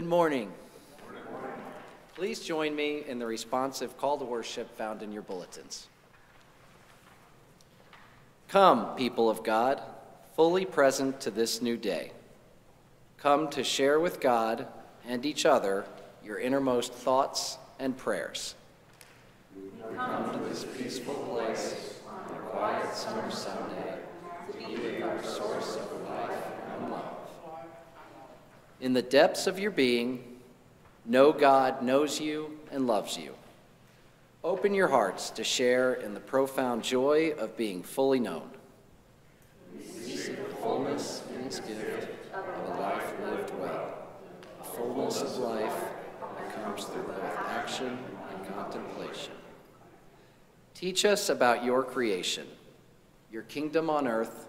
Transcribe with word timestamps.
Good 0.00 0.08
morning. 0.08 0.50
Please 2.14 2.40
join 2.40 2.74
me 2.74 3.04
in 3.06 3.18
the 3.18 3.26
responsive 3.26 3.98
call 3.98 4.16
to 4.16 4.24
worship 4.24 4.74
found 4.78 5.02
in 5.02 5.12
your 5.12 5.20
bulletins. 5.20 5.88
Come, 8.48 8.96
people 8.96 9.28
of 9.28 9.44
God, 9.44 9.82
fully 10.36 10.64
present 10.64 11.20
to 11.20 11.30
this 11.30 11.60
new 11.60 11.76
day. 11.76 12.12
Come 13.18 13.50
to 13.50 13.62
share 13.62 14.00
with 14.00 14.20
God 14.20 14.66
and 15.06 15.26
each 15.26 15.44
other 15.44 15.84
your 16.24 16.38
innermost 16.38 16.94
thoughts 16.94 17.58
and 17.78 17.94
prayers. 17.94 18.54
Come 19.94 20.32
to 20.32 20.38
this 20.48 20.64
peaceful 20.78 21.12
place 21.28 22.00
on 22.08 22.36
a 22.36 22.38
quiet 22.38 22.94
summer 22.94 23.30
Sunday 23.30 23.98
to 24.50 24.56
be 24.66 24.76
with 24.76 25.02
our 25.02 25.22
source 25.22 25.76
of. 25.76 25.89
In 28.80 28.94
the 28.94 29.02
depths 29.02 29.46
of 29.46 29.58
your 29.58 29.70
being, 29.70 30.24
know 31.04 31.32
God 31.32 31.82
knows 31.82 32.18
you 32.18 32.58
and 32.70 32.86
loves 32.86 33.18
you. 33.18 33.34
Open 34.42 34.72
your 34.72 34.88
hearts 34.88 35.28
to 35.30 35.44
share 35.44 35.92
in 35.92 36.14
the 36.14 36.20
profound 36.20 36.82
joy 36.82 37.34
of 37.38 37.58
being 37.58 37.82
fully 37.82 38.18
known. 38.18 38.48
Receive 39.76 40.38
the 40.38 40.54
fullness 40.56 41.22
in 41.34 41.42
gift 41.42 42.08
of 42.32 42.44
a 42.46 42.80
life 42.80 43.12
lived 43.22 43.52
well, 43.60 44.08
a 44.60 44.64
fullness 44.64 45.20
of 45.20 45.36
life 45.36 45.84
that 46.38 46.64
comes 46.64 46.84
through 46.84 47.02
both 47.02 47.38
action 47.48 47.98
and 48.32 48.54
contemplation. 48.54 49.34
Teach 50.74 51.04
us 51.04 51.28
about 51.28 51.64
your 51.64 51.82
creation, 51.82 52.46
your 53.30 53.42
kingdom 53.42 53.90
on 53.90 54.08
earth, 54.08 54.46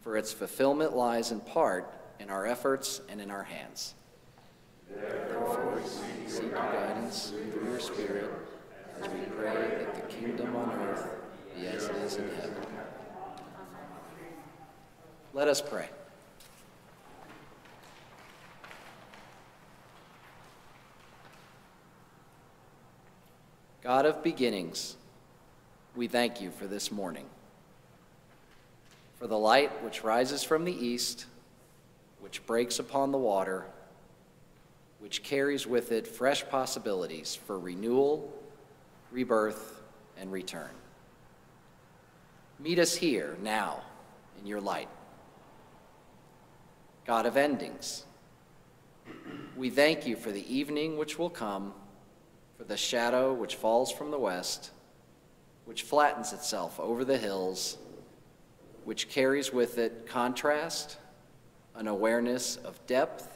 for 0.00 0.16
its 0.16 0.32
fulfillment 0.32 0.96
lies 0.96 1.32
in 1.32 1.40
part 1.40 1.92
in 2.22 2.30
our 2.30 2.46
efforts 2.46 3.00
and 3.08 3.20
in 3.20 3.30
our 3.30 3.42
hands. 3.42 3.94
Therefore, 4.88 5.80
seek 6.26 6.42
your 6.42 6.52
guidance 6.52 7.30
through 7.30 7.64
your 7.68 7.80
Spirit 7.80 8.30
as 9.00 9.08
we 9.08 9.20
pray 9.36 9.54
that 9.54 9.94
the 9.94 10.14
kingdom 10.14 10.54
on 10.54 10.70
earth 10.82 11.08
be 11.56 11.66
as 11.66 11.86
it 11.86 11.96
is 11.96 12.16
in 12.16 12.28
heaven. 12.36 12.54
Let 15.34 15.48
us 15.48 15.60
pray. 15.60 15.88
God 23.82 24.06
of 24.06 24.22
beginnings, 24.22 24.96
we 25.96 26.06
thank 26.06 26.40
you 26.40 26.52
for 26.52 26.68
this 26.68 26.92
morning, 26.92 27.26
for 29.16 29.26
the 29.26 29.38
light 29.38 29.82
which 29.82 30.04
rises 30.04 30.44
from 30.44 30.64
the 30.64 30.72
east, 30.72 31.26
which 32.22 32.46
breaks 32.46 32.78
upon 32.78 33.10
the 33.10 33.18
water, 33.18 33.66
which 35.00 35.24
carries 35.24 35.66
with 35.66 35.90
it 35.90 36.06
fresh 36.06 36.48
possibilities 36.48 37.34
for 37.34 37.58
renewal, 37.58 38.32
rebirth, 39.10 39.82
and 40.16 40.30
return. 40.30 40.70
Meet 42.60 42.78
us 42.78 42.94
here, 42.94 43.36
now, 43.42 43.82
in 44.40 44.46
your 44.46 44.60
light. 44.60 44.88
God 47.04 47.26
of 47.26 47.36
endings, 47.36 48.04
we 49.56 49.68
thank 49.68 50.06
you 50.06 50.14
for 50.14 50.30
the 50.30 50.54
evening 50.54 50.96
which 50.96 51.18
will 51.18 51.28
come, 51.28 51.74
for 52.56 52.62
the 52.62 52.76
shadow 52.76 53.32
which 53.32 53.56
falls 53.56 53.90
from 53.90 54.12
the 54.12 54.18
west, 54.18 54.70
which 55.64 55.82
flattens 55.82 56.32
itself 56.32 56.78
over 56.78 57.04
the 57.04 57.18
hills, 57.18 57.78
which 58.84 59.08
carries 59.08 59.52
with 59.52 59.78
it 59.78 60.06
contrast, 60.06 60.98
an 61.76 61.88
awareness 61.88 62.56
of 62.56 62.84
depth, 62.86 63.28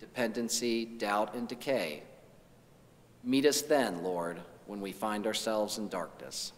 dependency, 0.00 0.84
doubt, 0.84 1.34
and 1.34 1.48
decay. 1.48 2.02
Meet 3.24 3.46
us 3.46 3.62
then, 3.62 4.02
Lord, 4.02 4.40
when 4.66 4.80
we 4.80 4.92
find 4.92 5.26
ourselves 5.26 5.78
in 5.78 5.88
darkness. 5.88 6.52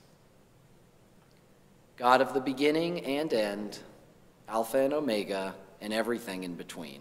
God 1.97 2.21
of 2.21 2.35
the 2.35 2.41
beginning 2.41 3.05
and 3.05 3.33
end, 3.33 3.79
Alpha 4.49 4.79
and 4.79 4.95
Omega, 4.95 5.55
and 5.81 5.93
everything 5.93 6.45
in 6.45 6.55
between. 6.55 7.01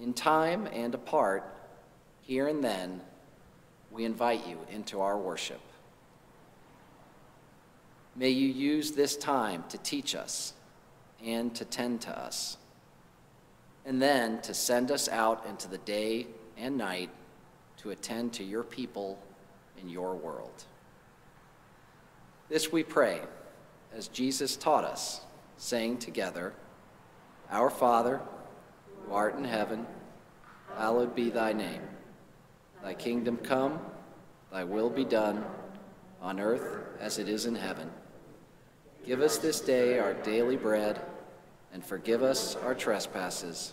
In 0.00 0.14
time 0.14 0.68
and 0.72 0.94
apart, 0.94 1.44
here 2.22 2.46
and 2.46 2.62
then, 2.62 3.00
we 3.90 4.04
invite 4.04 4.46
you 4.46 4.58
into 4.70 5.00
our 5.00 5.18
worship. 5.18 5.60
May 8.14 8.30
you 8.30 8.48
use 8.48 8.92
this 8.92 9.16
time 9.16 9.64
to 9.68 9.78
teach 9.78 10.14
us 10.14 10.52
and 11.24 11.54
to 11.54 11.64
tend 11.64 12.00
to 12.02 12.16
us, 12.16 12.56
and 13.88 14.02
then 14.02 14.38
to 14.42 14.52
send 14.52 14.90
us 14.90 15.08
out 15.08 15.46
into 15.46 15.66
the 15.66 15.78
day 15.78 16.26
and 16.58 16.76
night 16.76 17.08
to 17.78 17.88
attend 17.88 18.34
to 18.34 18.44
your 18.44 18.62
people 18.62 19.18
in 19.80 19.88
your 19.88 20.14
world. 20.14 20.64
This 22.50 22.70
we 22.70 22.82
pray 22.82 23.22
as 23.94 24.08
Jesus 24.08 24.56
taught 24.56 24.84
us, 24.84 25.22
saying 25.56 25.96
together, 26.00 26.52
Our 27.50 27.70
Father, 27.70 28.20
who 29.06 29.14
art 29.14 29.38
in 29.38 29.44
heaven, 29.44 29.86
hallowed 30.76 31.14
be 31.14 31.30
thy 31.30 31.54
name. 31.54 31.80
Thy 32.82 32.92
kingdom 32.92 33.38
come, 33.38 33.80
thy 34.52 34.64
will 34.64 34.90
be 34.90 35.06
done, 35.06 35.46
on 36.20 36.40
earth 36.40 36.84
as 37.00 37.18
it 37.18 37.26
is 37.26 37.46
in 37.46 37.54
heaven. 37.54 37.90
Give 39.06 39.22
us 39.22 39.38
this 39.38 39.62
day 39.62 39.98
our 39.98 40.12
daily 40.12 40.58
bread, 40.58 41.00
and 41.72 41.82
forgive 41.82 42.22
us 42.22 42.54
our 42.56 42.74
trespasses, 42.74 43.72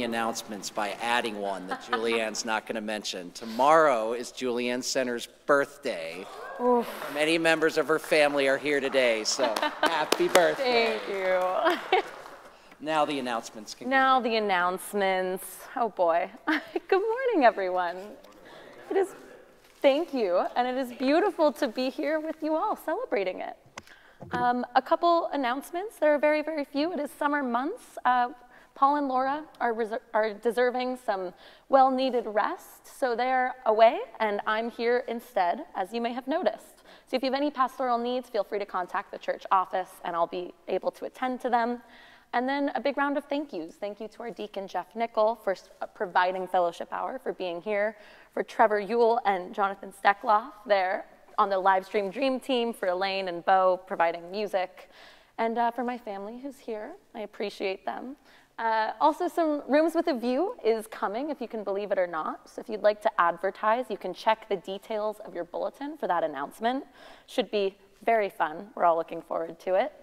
The 0.00 0.06
announcements 0.06 0.70
by 0.70 0.96
adding 1.02 1.38
one 1.38 1.66
that 1.66 1.82
Julianne's 1.82 2.46
not 2.46 2.64
going 2.64 2.76
to 2.76 2.80
mention. 2.80 3.30
Tomorrow 3.32 4.14
is 4.14 4.32
Julianne 4.32 4.82
Center's 4.82 5.28
birthday. 5.44 6.24
Many 7.12 7.36
members 7.36 7.76
of 7.76 7.86
her 7.88 7.98
family 7.98 8.48
are 8.48 8.56
here 8.56 8.80
today, 8.80 9.24
so 9.24 9.54
happy 9.82 10.28
birthday. 10.28 10.98
Thank 11.06 11.92
you. 11.92 12.00
Now 12.82 13.04
the 13.04 13.18
announcements 13.18 13.74
can 13.74 13.90
Now 13.90 14.20
the 14.20 14.36
announcements. 14.36 15.44
Oh 15.76 15.90
boy. 15.90 16.30
Good 16.46 17.02
morning, 17.02 17.44
everyone. 17.44 17.96
It 18.90 18.96
is, 18.96 19.08
thank 19.82 20.14
you, 20.14 20.46
and 20.56 20.66
it 20.66 20.78
is 20.78 20.90
beautiful 20.96 21.52
to 21.52 21.68
be 21.68 21.90
here 21.90 22.20
with 22.20 22.36
you 22.42 22.54
all 22.54 22.74
celebrating 22.74 23.40
it. 23.40 23.58
Um, 24.32 24.64
a 24.74 24.80
couple 24.80 25.28
announcements. 25.34 25.96
There 25.98 26.14
are 26.14 26.18
very, 26.18 26.40
very 26.40 26.64
few. 26.64 26.90
It 26.94 27.00
is 27.00 27.10
summer 27.10 27.42
months. 27.42 27.98
Uh, 28.06 28.28
Paul 28.74 28.96
and 28.96 29.08
Laura 29.08 29.44
are, 29.60 29.74
are 30.14 30.32
deserving 30.34 30.98
some 31.04 31.34
well 31.68 31.90
needed 31.90 32.24
rest, 32.26 32.98
so 32.98 33.14
they're 33.14 33.54
away, 33.66 34.00
and 34.20 34.40
I'm 34.46 34.70
here 34.70 35.04
instead, 35.08 35.64
as 35.74 35.92
you 35.92 36.00
may 36.00 36.12
have 36.12 36.26
noticed. 36.26 36.84
So 37.06 37.16
if 37.16 37.22
you 37.22 37.30
have 37.30 37.38
any 37.38 37.50
pastoral 37.50 37.98
needs, 37.98 38.30
feel 38.30 38.44
free 38.44 38.58
to 38.58 38.66
contact 38.66 39.10
the 39.10 39.18
church 39.18 39.44
office, 39.50 39.90
and 40.04 40.14
I'll 40.16 40.26
be 40.26 40.54
able 40.68 40.90
to 40.92 41.04
attend 41.04 41.40
to 41.42 41.50
them. 41.50 41.82
And 42.32 42.48
then 42.48 42.70
a 42.74 42.80
big 42.80 42.96
round 42.96 43.18
of 43.18 43.24
thank 43.24 43.52
yous. 43.52 43.74
Thank 43.74 44.00
you 44.00 44.06
to 44.06 44.22
our 44.22 44.30
deacon, 44.30 44.68
Jeff 44.68 44.94
Nickel, 44.94 45.40
for 45.42 45.56
uh, 45.82 45.86
providing 45.86 46.46
fellowship 46.46 46.88
hour, 46.92 47.18
for 47.18 47.32
being 47.32 47.60
here, 47.60 47.96
for 48.32 48.44
Trevor 48.44 48.78
Yule 48.78 49.20
and 49.24 49.52
Jonathan 49.52 49.92
Steckloff 49.92 50.52
there 50.64 51.06
on 51.38 51.48
the 51.48 51.58
live 51.58 51.84
stream 51.84 52.10
dream 52.10 52.38
team, 52.38 52.72
for 52.72 52.86
Elaine 52.86 53.26
and 53.26 53.44
Bo 53.44 53.80
providing 53.86 54.30
music, 54.30 54.90
and 55.38 55.58
uh, 55.58 55.70
for 55.72 55.82
my 55.82 55.98
family 55.98 56.38
who's 56.40 56.58
here. 56.58 56.92
I 57.14 57.20
appreciate 57.20 57.84
them. 57.84 58.14
Uh, 58.60 58.92
also, 59.00 59.26
some 59.26 59.62
Rooms 59.66 59.94
with 59.94 60.06
a 60.08 60.14
View 60.14 60.54
is 60.62 60.86
coming, 60.86 61.30
if 61.30 61.40
you 61.40 61.48
can 61.48 61.64
believe 61.64 61.92
it 61.92 61.98
or 61.98 62.06
not. 62.06 62.46
So 62.46 62.60
if 62.60 62.68
you'd 62.68 62.82
like 62.82 63.00
to 63.00 63.10
advertise, 63.18 63.86
you 63.88 63.96
can 63.96 64.12
check 64.12 64.50
the 64.50 64.56
details 64.56 65.16
of 65.24 65.34
your 65.34 65.44
bulletin 65.44 65.96
for 65.96 66.06
that 66.08 66.22
announcement. 66.22 66.84
Should 67.26 67.50
be 67.50 67.78
very 68.04 68.28
fun. 68.28 68.66
We're 68.74 68.84
all 68.84 68.98
looking 68.98 69.22
forward 69.22 69.58
to 69.60 69.76
it. 69.76 69.94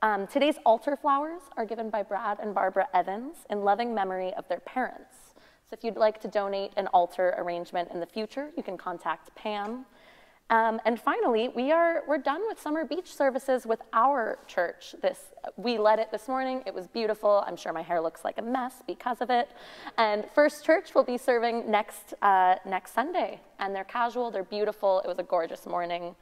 Um, 0.00 0.26
today's 0.26 0.56
altar 0.64 0.96
flowers 0.96 1.42
are 1.58 1.66
given 1.66 1.90
by 1.90 2.02
Brad 2.02 2.38
and 2.40 2.54
Barbara 2.54 2.88
Evans 2.94 3.36
in 3.50 3.64
loving 3.64 3.94
memory 3.94 4.32
of 4.32 4.48
their 4.48 4.60
parents. 4.60 5.34
So 5.68 5.74
if 5.74 5.84
you'd 5.84 5.96
like 5.96 6.18
to 6.22 6.28
donate 6.28 6.72
an 6.78 6.86
altar 6.88 7.34
arrangement 7.36 7.90
in 7.92 8.00
the 8.00 8.06
future, 8.06 8.48
you 8.56 8.62
can 8.62 8.78
contact 8.78 9.34
Pam. 9.34 9.84
Um, 10.48 10.80
and 10.84 11.00
finally, 11.00 11.48
we 11.48 11.72
are, 11.72 12.04
we're 12.06 12.18
done 12.18 12.40
with 12.46 12.60
summer 12.60 12.84
beach 12.84 13.12
services 13.12 13.66
with 13.66 13.82
our 13.92 14.38
church. 14.46 14.94
This, 15.02 15.18
we 15.56 15.76
led 15.76 15.98
it 15.98 16.12
this 16.12 16.28
morning. 16.28 16.62
It 16.66 16.74
was 16.74 16.86
beautiful. 16.86 17.42
I'm 17.44 17.56
sure 17.56 17.72
my 17.72 17.82
hair 17.82 18.00
looks 18.00 18.24
like 18.24 18.38
a 18.38 18.42
mess 18.42 18.74
because 18.86 19.20
of 19.20 19.28
it. 19.28 19.50
And 19.98 20.24
First 20.36 20.64
Church 20.64 20.94
will 20.94 21.02
be 21.02 21.18
serving 21.18 21.68
next, 21.68 22.14
uh, 22.22 22.56
next 22.64 22.94
Sunday. 22.94 23.40
And 23.58 23.74
they're 23.74 23.84
casual, 23.84 24.30
they're 24.30 24.44
beautiful. 24.44 25.00
It 25.00 25.08
was 25.08 25.18
a 25.18 25.24
gorgeous 25.24 25.66
morning. 25.66 26.14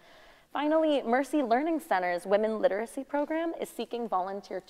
Finally, 0.55 1.03
Mercy 1.03 1.43
Learning 1.43 1.79
Center's 1.79 2.25
Women 2.25 2.61
Literacy 2.61 3.05
Program 3.05 3.53
is 3.61 3.69
seeking 3.69 4.09
volunteer 4.09 4.62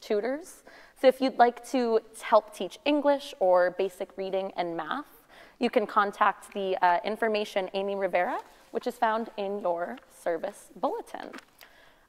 tutors. 0.00 0.62
So 1.00 1.08
if 1.08 1.20
you'd 1.20 1.38
like 1.38 1.68
to 1.70 2.00
help 2.20 2.54
teach 2.54 2.78
English 2.84 3.34
or 3.40 3.72
basic 3.72 4.16
reading 4.16 4.52
and 4.56 4.76
math, 4.76 5.06
you 5.58 5.68
can 5.68 5.86
contact 5.86 6.52
the 6.54 6.76
uh, 6.84 6.98
information 7.04 7.70
Amy 7.74 7.96
Rivera 7.96 8.38
which 8.70 8.86
is 8.86 8.96
found 8.96 9.30
in 9.36 9.60
your 9.60 9.98
service 10.22 10.68
bulletin. 10.76 11.30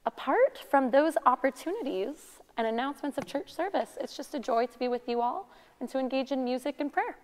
Apart 0.04 0.58
from 0.70 0.90
those 0.90 1.16
opportunities 1.26 2.40
and 2.56 2.66
announcements 2.66 3.18
of 3.18 3.26
church 3.26 3.54
service, 3.54 3.96
it's 4.00 4.16
just 4.16 4.34
a 4.34 4.40
joy 4.40 4.66
to 4.66 4.78
be 4.78 4.88
with 4.88 5.08
you 5.08 5.20
all 5.20 5.48
and 5.80 5.88
to 5.88 5.98
engage 5.98 6.32
in 6.32 6.44
music 6.44 6.76
and 6.78 6.92
prayer. 6.92 7.16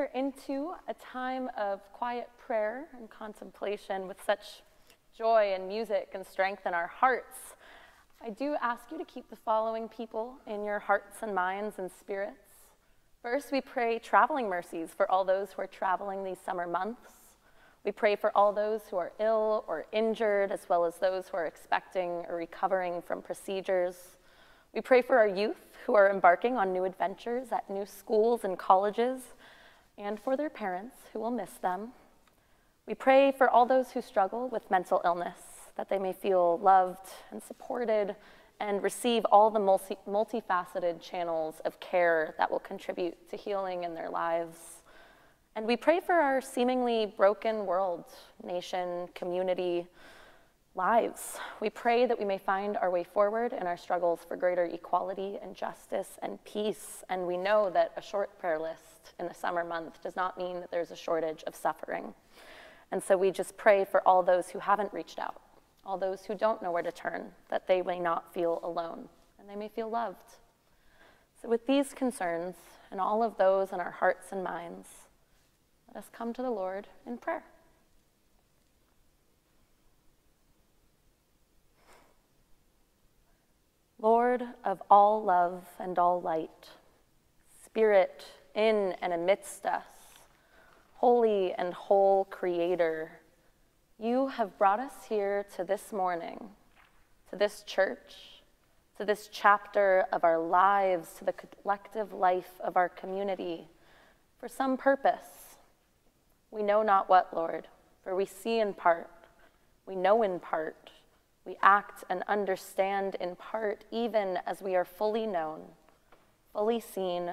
Enter 0.00 0.10
into 0.14 0.72
a 0.88 0.94
time 0.94 1.50
of 1.58 1.80
quiet 1.92 2.30
prayer 2.38 2.86
and 2.96 3.10
contemplation 3.10 4.08
with 4.08 4.16
such 4.24 4.62
joy 5.16 5.52
and 5.54 5.68
music 5.68 6.12
and 6.14 6.26
strength 6.26 6.64
in 6.64 6.72
our 6.72 6.86
hearts, 6.86 7.54
I 8.24 8.30
do 8.30 8.56
ask 8.62 8.84
you 8.90 8.98
to 8.98 9.04
keep 9.04 9.28
the 9.28 9.36
following 9.36 9.88
people 9.88 10.38
in 10.46 10.64
your 10.64 10.78
hearts 10.78 11.18
and 11.22 11.34
minds 11.34 11.78
and 11.78 11.90
spirits. 11.90 12.36
First, 13.22 13.52
we 13.52 13.60
pray 13.60 13.98
traveling 13.98 14.48
mercies 14.48 14.90
for 14.96 15.10
all 15.10 15.24
those 15.24 15.52
who 15.52 15.62
are 15.62 15.66
traveling 15.66 16.24
these 16.24 16.38
summer 16.44 16.66
months. 16.66 17.10
We 17.84 17.92
pray 17.92 18.16
for 18.16 18.34
all 18.34 18.52
those 18.52 18.82
who 18.90 18.96
are 18.96 19.12
ill 19.20 19.64
or 19.68 19.86
injured, 19.92 20.50
as 20.50 20.66
well 20.68 20.86
as 20.86 20.96
those 20.96 21.28
who 21.28 21.36
are 21.36 21.46
expecting 21.46 22.24
or 22.28 22.36
recovering 22.36 23.02
from 23.02 23.20
procedures. 23.20 24.16
We 24.74 24.80
pray 24.80 25.02
for 25.02 25.18
our 25.18 25.28
youth 25.28 25.66
who 25.84 25.94
are 25.94 26.10
embarking 26.10 26.56
on 26.56 26.72
new 26.72 26.84
adventures 26.84 27.48
at 27.52 27.68
new 27.68 27.84
schools 27.84 28.44
and 28.44 28.58
colleges, 28.58 29.34
and 30.00 30.18
for 30.18 30.36
their 30.36 30.50
parents 30.50 30.96
who 31.12 31.20
will 31.20 31.30
miss 31.30 31.50
them. 31.62 31.88
We 32.86 32.94
pray 32.94 33.32
for 33.32 33.48
all 33.48 33.66
those 33.66 33.90
who 33.90 34.00
struggle 34.00 34.48
with 34.48 34.70
mental 34.70 35.02
illness, 35.04 35.38
that 35.76 35.88
they 35.88 35.98
may 35.98 36.12
feel 36.12 36.58
loved 36.58 37.06
and 37.30 37.42
supported 37.42 38.16
and 38.58 38.82
receive 38.82 39.24
all 39.26 39.50
the 39.50 39.58
multi- 39.58 39.96
multifaceted 40.08 41.00
channels 41.00 41.60
of 41.64 41.78
care 41.80 42.34
that 42.38 42.50
will 42.50 42.58
contribute 42.58 43.28
to 43.30 43.36
healing 43.36 43.84
in 43.84 43.94
their 43.94 44.10
lives. 44.10 44.82
And 45.54 45.66
we 45.66 45.76
pray 45.76 46.00
for 46.00 46.14
our 46.14 46.40
seemingly 46.40 47.12
broken 47.16 47.66
world, 47.66 48.04
nation, 48.42 49.08
community, 49.14 49.86
lives. 50.74 51.38
We 51.60 51.70
pray 51.70 52.06
that 52.06 52.18
we 52.18 52.24
may 52.24 52.38
find 52.38 52.76
our 52.76 52.90
way 52.90 53.04
forward 53.04 53.52
in 53.52 53.66
our 53.66 53.76
struggles 53.76 54.20
for 54.26 54.36
greater 54.36 54.64
equality 54.64 55.38
and 55.42 55.54
justice 55.54 56.18
and 56.22 56.42
peace. 56.44 57.02
And 57.08 57.26
we 57.26 57.36
know 57.36 57.70
that 57.70 57.92
a 57.96 58.02
short 58.02 58.38
prayer 58.38 58.58
list 58.58 58.89
in 59.18 59.26
a 59.26 59.34
summer 59.34 59.64
month 59.64 60.02
does 60.02 60.16
not 60.16 60.38
mean 60.38 60.60
that 60.60 60.70
there's 60.70 60.90
a 60.90 60.96
shortage 60.96 61.42
of 61.46 61.54
suffering. 61.54 62.14
And 62.92 63.02
so 63.02 63.16
we 63.16 63.30
just 63.30 63.56
pray 63.56 63.84
for 63.84 64.06
all 64.06 64.22
those 64.22 64.48
who 64.48 64.58
haven't 64.58 64.92
reached 64.92 65.18
out, 65.18 65.40
all 65.84 65.98
those 65.98 66.24
who 66.24 66.34
don't 66.34 66.62
know 66.62 66.72
where 66.72 66.82
to 66.82 66.92
turn, 66.92 67.30
that 67.48 67.66
they 67.66 67.82
may 67.82 68.00
not 68.00 68.32
feel 68.34 68.60
alone 68.62 69.08
and 69.38 69.48
they 69.48 69.56
may 69.56 69.68
feel 69.68 69.88
loved. 69.88 70.36
So, 71.40 71.48
with 71.48 71.66
these 71.66 71.94
concerns 71.94 72.56
and 72.90 73.00
all 73.00 73.22
of 73.22 73.38
those 73.38 73.72
in 73.72 73.80
our 73.80 73.92
hearts 73.92 74.26
and 74.30 74.44
minds, 74.44 74.88
let 75.88 76.04
us 76.04 76.10
come 76.12 76.32
to 76.34 76.42
the 76.42 76.50
Lord 76.50 76.88
in 77.06 77.16
prayer. 77.16 77.44
Lord 83.98 84.42
of 84.64 84.82
all 84.90 85.22
love 85.22 85.64
and 85.78 85.98
all 85.98 86.20
light, 86.20 86.68
Spirit 87.64 88.24
in 88.54 88.94
and 89.00 89.12
amidst 89.12 89.66
us, 89.66 89.84
holy 90.94 91.52
and 91.54 91.72
whole 91.72 92.26
Creator, 92.26 93.12
you 93.98 94.28
have 94.28 94.58
brought 94.58 94.80
us 94.80 95.04
here 95.08 95.46
to 95.56 95.64
this 95.64 95.92
morning, 95.92 96.50
to 97.30 97.36
this 97.36 97.62
church, 97.66 98.42
to 98.96 99.04
this 99.04 99.28
chapter 99.32 100.06
of 100.12 100.24
our 100.24 100.38
lives, 100.38 101.14
to 101.18 101.24
the 101.24 101.32
collective 101.32 102.12
life 102.12 102.60
of 102.62 102.76
our 102.76 102.88
community, 102.88 103.68
for 104.38 104.48
some 104.48 104.76
purpose. 104.76 105.56
We 106.50 106.62
know 106.62 106.82
not 106.82 107.08
what, 107.08 107.34
Lord, 107.34 107.68
for 108.02 108.14
we 108.16 108.26
see 108.26 108.58
in 108.58 108.74
part, 108.74 109.10
we 109.86 109.96
know 109.96 110.22
in 110.22 110.40
part, 110.40 110.90
we 111.44 111.56
act 111.62 112.04
and 112.08 112.22
understand 112.28 113.16
in 113.16 113.36
part, 113.36 113.84
even 113.90 114.38
as 114.46 114.62
we 114.62 114.76
are 114.76 114.84
fully 114.84 115.26
known, 115.26 115.62
fully 116.52 116.80
seen, 116.80 117.32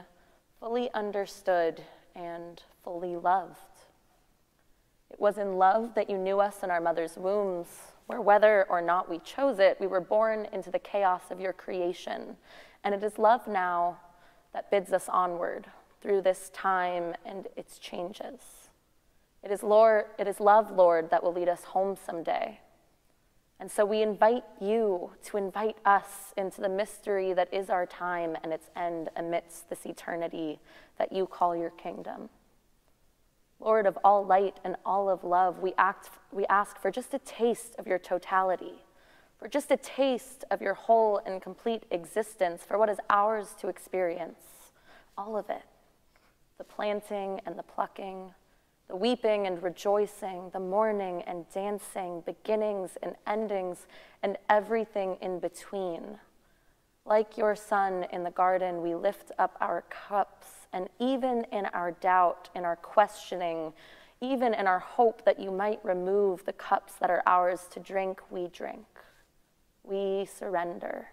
fully 0.60 0.92
understood, 0.94 1.82
and 2.16 2.64
fully 2.84 3.16
loved. 3.16 3.56
It 5.12 5.20
was 5.20 5.38
in 5.38 5.58
love 5.58 5.94
that 5.96 6.10
you 6.10 6.18
knew 6.18 6.40
us 6.40 6.64
in 6.64 6.72
our 6.72 6.82
mother's 6.82 7.16
wombs, 7.16 7.68
where 8.08 8.22
whether 8.22 8.66
or 8.70 8.82
not 8.82 9.10
we 9.10 9.20
chose 9.20 9.60
it, 9.60 9.78
we 9.80 9.88
were 9.88 10.02
born 10.02 10.48
into 10.52 10.72
the 10.72 10.80
chaos 10.80 11.24
of 11.30 11.40
your 11.40 11.54
creation. 11.54 12.36
And 12.84 12.96
it 12.96 13.04
is 13.04 13.18
love 13.18 13.48
now 13.48 14.00
that 14.54 14.72
bids 14.72 14.92
us 14.92 15.08
onward 15.10 15.68
through 16.02 16.22
this 16.22 16.50
time 16.54 17.14
and 17.26 17.48
its 17.56 17.78
changes. 17.80 18.70
It 19.44 19.52
is, 19.52 19.62
Lord, 19.62 20.06
it 20.18 20.28
is 20.28 20.40
love, 20.40 20.72
Lord, 20.72 21.10
that 21.10 21.24
will 21.24 21.34
lead 21.34 21.50
us 21.50 21.64
home 21.64 21.96
someday. 21.96 22.60
And 23.60 23.72
so 23.72 23.86
we 23.86 24.04
invite 24.04 24.44
you 24.62 25.12
to 25.26 25.38
invite 25.38 25.78
us 25.84 26.34
into 26.38 26.62
the 26.62 26.70
mystery 26.70 27.34
that 27.34 27.52
is 27.52 27.70
our 27.70 27.86
time 27.86 28.38
and 28.44 28.54
its 28.54 28.70
end 28.76 29.10
amidst 29.16 29.70
this 29.70 29.86
eternity 29.86 30.60
that 31.00 31.12
you 31.12 31.26
call 31.26 31.56
your 31.56 31.72
kingdom. 31.72 32.30
Lord 33.60 33.88
of 33.88 33.98
all 34.04 34.24
light 34.24 34.60
and 34.64 34.76
all 34.86 35.10
of 35.10 35.24
love, 35.24 35.60
we, 35.60 35.74
act, 35.78 36.10
we 36.32 36.46
ask 36.46 36.80
for 36.80 36.92
just 36.92 37.16
a 37.16 37.20
taste 37.20 37.76
of 37.80 37.88
your 37.88 37.98
totality, 37.98 38.84
for 39.40 39.48
just 39.48 39.72
a 39.72 39.78
taste 39.78 40.46
of 40.52 40.62
your 40.62 40.76
whole 40.76 41.20
and 41.26 41.42
complete 41.42 41.84
existence, 41.90 42.62
for 42.64 42.78
what 42.78 42.90
is 42.90 43.00
ours 43.10 43.56
to 43.60 43.68
experience, 43.68 44.72
all 45.18 45.36
of 45.36 45.50
it 45.50 45.64
the 46.58 46.64
planting 46.64 47.40
and 47.46 47.58
the 47.58 47.64
plucking 47.64 48.34
the 48.88 48.96
weeping 48.96 49.48
and 49.48 49.62
rejoicing, 49.62 50.50
the 50.54 50.60
mourning 50.60 51.22
and 51.24 51.46
dancing, 51.54 52.24
beginnings 52.26 52.98
and 53.04 53.16
endings, 53.26 53.86
and 54.24 54.38
everything 54.50 55.18
in 55.22 55.40
between. 55.40 56.20
Like 57.06 57.38
your 57.38 57.56
son 57.56 58.06
in 58.12 58.24
the 58.24 58.32
garden, 58.32 58.82
we 58.82 58.96
lift 58.96 59.32
up 59.38 59.58
our 59.60 59.84
cups, 59.90 60.48
and 60.72 60.88
even 61.00 61.46
in 61.52 61.66
our 61.68 61.92
doubt, 61.92 62.50
in 62.56 62.66
our 62.66 62.76
questioning, 62.76 63.74
even 64.22 64.54
in 64.54 64.68
our 64.68 64.80
hope 64.80 65.24
that 65.26 65.40
you 65.40 65.52
might 65.52 65.84
remove 65.84 66.46
the 66.46 66.54
cups 66.54 66.94
that 66.96 67.10
are 67.10 67.24
ours 67.26 67.68
to 67.72 67.80
drink, 67.80 68.22
we 68.30 68.48
drink. 68.48 68.86
We 69.84 70.26
surrender. 70.26 71.10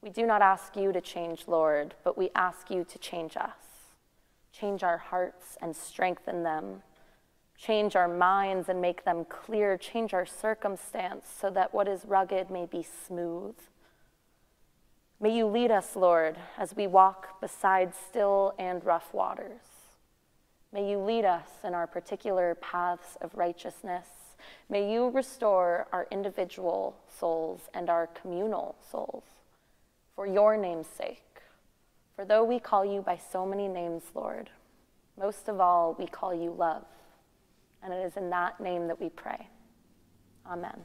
We 0.00 0.10
do 0.10 0.26
not 0.26 0.42
ask 0.42 0.76
you 0.76 0.92
to 0.92 1.00
change, 1.00 1.48
Lord, 1.48 1.94
but 2.04 2.16
we 2.16 2.30
ask 2.34 2.70
you 2.70 2.84
to 2.84 2.98
change 2.98 3.36
us 3.36 3.75
change 4.58 4.82
our 4.82 4.98
hearts 4.98 5.56
and 5.60 5.74
strengthen 5.74 6.42
them, 6.42 6.82
change 7.58 7.96
our 7.96 8.08
minds 8.08 8.68
and 8.68 8.80
make 8.80 9.04
them 9.04 9.24
clear, 9.24 9.76
change 9.76 10.14
our 10.14 10.26
circumstance 10.26 11.26
so 11.40 11.50
that 11.50 11.74
what 11.74 11.88
is 11.88 12.04
rugged 12.04 12.50
may 12.50 12.66
be 12.66 12.82
smooth. 13.06 13.54
May 15.20 15.36
you 15.36 15.46
lead 15.46 15.70
us, 15.70 15.96
Lord, 15.96 16.36
as 16.58 16.76
we 16.76 16.86
walk 16.86 17.40
beside 17.40 17.94
still 17.94 18.54
and 18.58 18.84
rough 18.84 19.14
waters. 19.14 19.60
May 20.72 20.90
you 20.90 20.98
lead 20.98 21.24
us 21.24 21.48
in 21.64 21.72
our 21.72 21.86
particular 21.86 22.54
paths 22.56 23.16
of 23.22 23.34
righteousness. 23.34 24.06
May 24.68 24.92
you 24.92 25.08
restore 25.08 25.86
our 25.92 26.06
individual 26.10 26.96
souls 27.08 27.62
and 27.72 27.88
our 27.88 28.08
communal 28.08 28.76
souls 28.90 29.24
for 30.14 30.26
your 30.26 30.56
name's 30.56 30.86
sake. 30.86 31.25
For 32.16 32.24
though 32.24 32.44
we 32.44 32.58
call 32.58 32.84
you 32.84 33.02
by 33.02 33.18
so 33.30 33.44
many 33.44 33.68
names, 33.68 34.02
Lord, 34.14 34.48
most 35.20 35.48
of 35.48 35.60
all, 35.60 35.94
we 35.98 36.06
call 36.06 36.34
you 36.34 36.50
love. 36.50 36.84
And 37.82 37.92
it 37.92 38.04
is 38.04 38.16
in 38.16 38.30
that 38.30 38.58
name 38.58 38.88
that 38.88 38.98
we 38.98 39.10
pray. 39.10 39.48
Amen. 40.46 40.82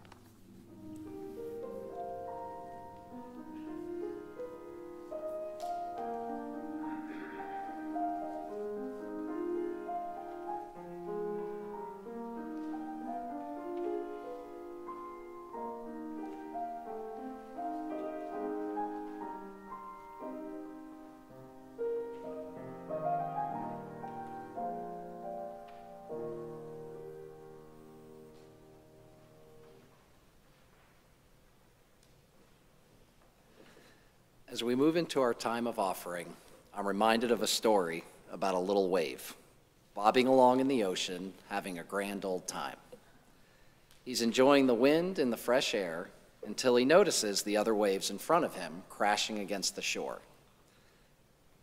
As 34.62 34.66
we 34.66 34.76
move 34.76 34.96
into 34.96 35.20
our 35.22 35.34
time 35.34 35.66
of 35.66 35.80
offering, 35.80 36.32
I'm 36.78 36.88
reminded 36.88 37.32
of 37.32 37.42
a 37.42 37.48
story 37.48 38.04
about 38.32 38.54
a 38.54 38.60
little 38.60 38.90
wave 38.90 39.36
bobbing 39.96 40.28
along 40.28 40.60
in 40.60 40.68
the 40.68 40.84
ocean, 40.84 41.34
having 41.50 41.80
a 41.80 41.84
grand 41.84 42.26
old 42.26 42.48
time. 42.48 42.76
He's 44.06 44.22
enjoying 44.22 44.68
the 44.68 44.76
wind 44.76 45.18
and 45.18 45.34
the 45.34 45.36
fresh 45.36 45.74
air 45.74 46.10
until 46.46 46.76
he 46.76 46.86
notices 46.86 47.42
the 47.42 47.58
other 47.58 47.74
waves 47.74 48.12
in 48.12 48.20
front 48.20 48.46
of 48.46 48.54
him 48.54 48.84
crashing 48.88 49.40
against 49.40 49.76
the 49.76 49.82
shore. 49.82 50.20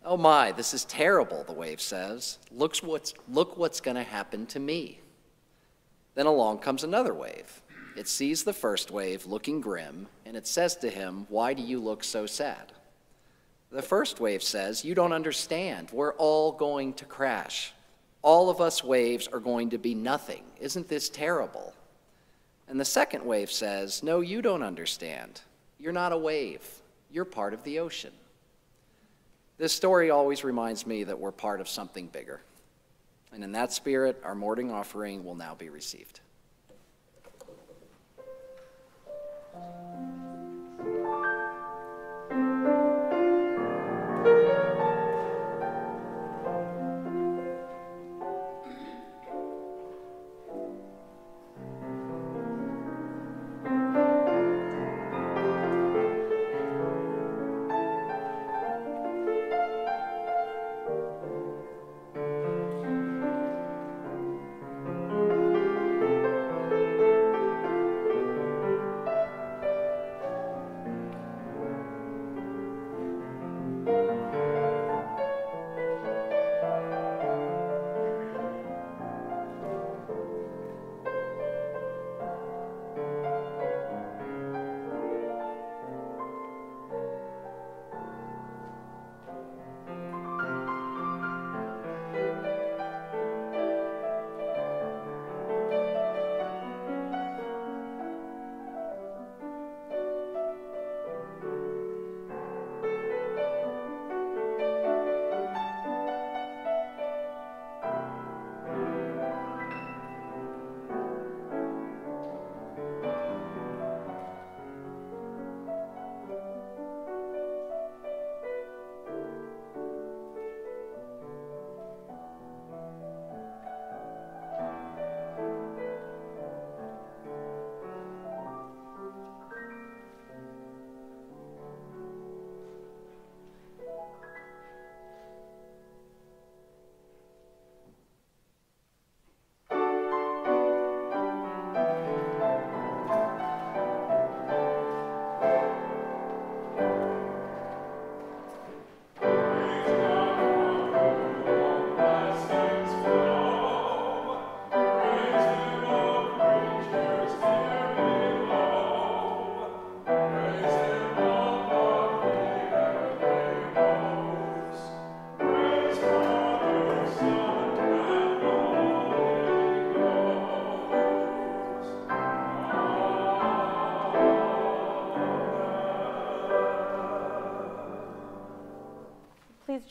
Oh 0.04 0.16
my, 0.16 0.50
this 0.50 0.74
is 0.74 0.84
terrible, 0.84 1.44
the 1.44 1.52
wave 1.52 1.80
says. 1.80 2.38
Looks 2.50 2.82
what's, 2.82 3.14
look 3.28 3.56
what's 3.56 3.80
going 3.80 3.96
to 3.96 4.02
happen 4.02 4.44
to 4.46 4.58
me. 4.58 4.98
Then 6.16 6.26
along 6.26 6.58
comes 6.58 6.82
another 6.82 7.14
wave. 7.14 7.62
It 7.96 8.08
sees 8.08 8.42
the 8.42 8.52
first 8.52 8.90
wave 8.90 9.24
looking 9.24 9.60
grim, 9.60 10.08
and 10.26 10.36
it 10.36 10.48
says 10.48 10.74
to 10.78 10.90
him, 10.90 11.26
Why 11.28 11.54
do 11.54 11.62
you 11.62 11.78
look 11.78 12.02
so 12.02 12.26
sad? 12.26 12.72
The 13.70 13.82
first 13.82 14.18
wave 14.20 14.42
says, 14.42 14.84
You 14.84 14.94
don't 14.94 15.12
understand. 15.12 15.90
We're 15.92 16.14
all 16.14 16.52
going 16.52 16.94
to 16.94 17.04
crash. 17.04 17.72
All 18.22 18.50
of 18.50 18.60
us 18.60 18.82
waves 18.82 19.28
are 19.28 19.40
going 19.40 19.70
to 19.70 19.78
be 19.78 19.94
nothing. 19.94 20.42
Isn't 20.60 20.88
this 20.88 21.08
terrible? 21.08 21.74
And 22.66 22.80
the 22.80 22.84
second 22.84 23.24
wave 23.24 23.50
says, 23.50 24.02
No, 24.02 24.20
you 24.20 24.42
don't 24.42 24.62
understand. 24.62 25.42
You're 25.78 25.92
not 25.92 26.12
a 26.12 26.18
wave, 26.18 26.66
you're 27.10 27.24
part 27.24 27.54
of 27.54 27.62
the 27.62 27.78
ocean. 27.78 28.12
This 29.58 29.72
story 29.72 30.10
always 30.10 30.44
reminds 30.44 30.86
me 30.86 31.04
that 31.04 31.18
we're 31.18 31.32
part 31.32 31.60
of 31.60 31.68
something 31.68 32.06
bigger. 32.06 32.40
And 33.32 33.44
in 33.44 33.52
that 33.52 33.72
spirit, 33.72 34.20
our 34.24 34.34
morning 34.34 34.70
offering 34.70 35.24
will 35.24 35.34
now 35.34 35.54
be 35.54 35.68
received. 35.68 36.20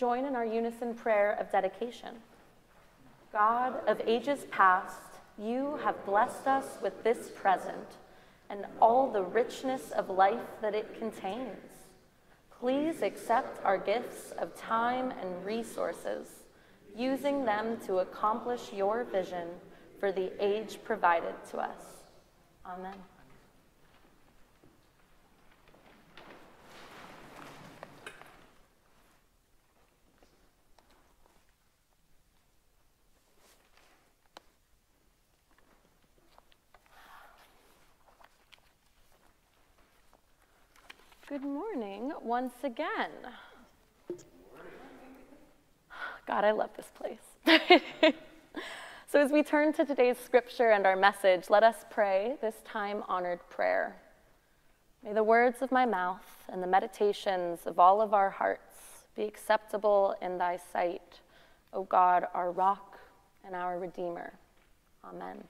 Join 0.08 0.24
in 0.24 0.38
our 0.38 0.46
unison 0.46 0.94
prayer 0.94 1.36
of 1.38 1.52
dedication. 1.52 2.16
God 3.34 3.74
of 3.90 4.00
ages 4.08 4.46
past, 4.50 5.02
you 5.38 5.78
have 5.84 6.06
blessed 6.06 6.48
us 6.48 6.78
with 6.82 7.04
this 7.04 7.30
present 7.36 7.98
and 8.50 8.66
all 8.82 9.12
the 9.12 9.22
richness 9.22 9.92
of 9.92 10.10
life 10.10 10.48
that 10.62 10.74
it 10.74 10.98
contains. 10.98 11.90
Please 12.58 13.02
accept 13.02 13.62
our 13.66 13.78
gifts 13.78 14.32
of 14.40 14.56
time 14.56 15.12
and 15.22 15.46
resources, 15.46 16.30
using 16.96 17.44
them 17.44 17.78
to 17.86 17.98
accomplish 17.98 18.72
your 18.72 19.04
vision 19.04 19.50
for 20.00 20.14
the 20.14 20.32
age 20.40 20.78
provided 20.86 21.36
to 21.52 21.58
us. 21.58 21.82
Amen. 22.66 22.96
Good 41.28 41.44
morning 41.44 42.14
once 42.22 42.54
again. 42.64 43.12
God, 46.26 46.46
I 46.46 46.52
love 46.52 46.70
this 46.78 46.90
place. 46.96 47.20
so, 49.12 49.20
as 49.20 49.30
we 49.30 49.44
turn 49.44 49.74
to 49.74 49.84
today's 49.84 50.18
scripture 50.18 50.70
and 50.70 50.86
our 50.86 50.96
message, 50.96 51.50
let 51.50 51.64
us 51.64 51.84
pray 51.90 52.36
this 52.40 52.56
time 52.64 53.04
honored 53.10 53.42
prayer. 53.50 53.98
May 55.04 55.12
the 55.12 55.24
words 55.24 55.62
of 55.62 55.70
my 55.70 55.86
mouth 55.86 56.46
and 56.48 56.64
the 56.64 56.68
meditations 56.68 57.60
of 57.66 57.78
all 57.78 58.00
of 58.00 58.14
our 58.14 58.30
hearts 58.30 59.04
be 59.14 59.24
acceptable 59.24 60.16
in 60.22 60.38
thy 60.38 60.58
sight, 60.72 61.20
O 61.74 61.84
God, 61.84 62.26
our 62.34 62.54
rock 62.54 63.00
and 63.44 63.54
our 63.54 63.78
Redeemer. 63.80 64.32
Amen. 65.04 65.44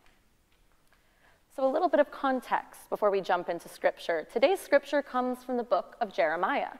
So, 1.57 1.67
a 1.67 1.73
little 1.73 1.89
bit 1.89 1.99
of 1.99 2.11
context 2.11 2.87
before 2.87 3.09
we 3.09 3.19
jump 3.19 3.49
into 3.49 3.67
scripture. 3.67 4.27
Today's 4.31 4.59
scripture 4.59 5.01
comes 5.01 5.43
from 5.43 5.57
the 5.57 5.63
book 5.63 5.95
of 5.99 6.13
Jeremiah. 6.13 6.77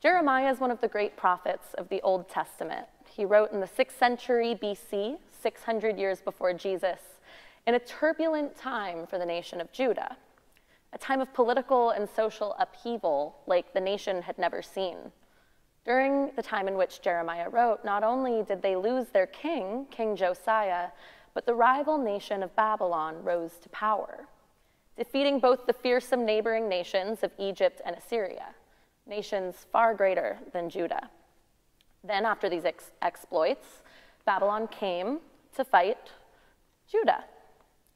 Jeremiah 0.00 0.50
is 0.50 0.60
one 0.60 0.70
of 0.70 0.80
the 0.80 0.88
great 0.88 1.14
prophets 1.14 1.74
of 1.74 1.90
the 1.90 2.00
Old 2.00 2.26
Testament. 2.26 2.86
He 3.06 3.26
wrote 3.26 3.52
in 3.52 3.60
the 3.60 3.66
6th 3.66 3.98
century 3.98 4.58
BC, 4.62 5.18
600 5.42 5.98
years 5.98 6.22
before 6.22 6.54
Jesus, 6.54 7.00
in 7.66 7.74
a 7.74 7.78
turbulent 7.78 8.56
time 8.56 9.06
for 9.06 9.18
the 9.18 9.26
nation 9.26 9.60
of 9.60 9.70
Judah, 9.72 10.16
a 10.94 10.98
time 10.98 11.20
of 11.20 11.34
political 11.34 11.90
and 11.90 12.08
social 12.08 12.56
upheaval 12.58 13.36
like 13.46 13.74
the 13.74 13.80
nation 13.80 14.22
had 14.22 14.38
never 14.38 14.62
seen. 14.62 14.96
During 15.84 16.30
the 16.34 16.42
time 16.42 16.66
in 16.66 16.78
which 16.78 17.02
Jeremiah 17.02 17.50
wrote, 17.50 17.84
not 17.84 18.04
only 18.04 18.42
did 18.42 18.62
they 18.62 18.74
lose 18.74 19.08
their 19.08 19.26
king, 19.26 19.86
King 19.90 20.16
Josiah, 20.16 20.88
but 21.34 21.46
the 21.46 21.54
rival 21.54 21.98
nation 21.98 22.42
of 22.42 22.54
Babylon 22.56 23.22
rose 23.22 23.52
to 23.62 23.68
power, 23.70 24.26
defeating 24.96 25.40
both 25.40 25.66
the 25.66 25.72
fearsome 25.72 26.24
neighboring 26.26 26.68
nations 26.68 27.22
of 27.22 27.32
Egypt 27.38 27.80
and 27.84 27.96
Assyria, 27.96 28.54
nations 29.06 29.66
far 29.72 29.94
greater 29.94 30.38
than 30.52 30.68
Judah. 30.68 31.10
Then, 32.04 32.26
after 32.26 32.48
these 32.48 32.64
ex- 32.64 32.90
exploits, 33.00 33.82
Babylon 34.24 34.68
came 34.68 35.20
to 35.56 35.64
fight 35.64 36.10
Judah. 36.90 37.24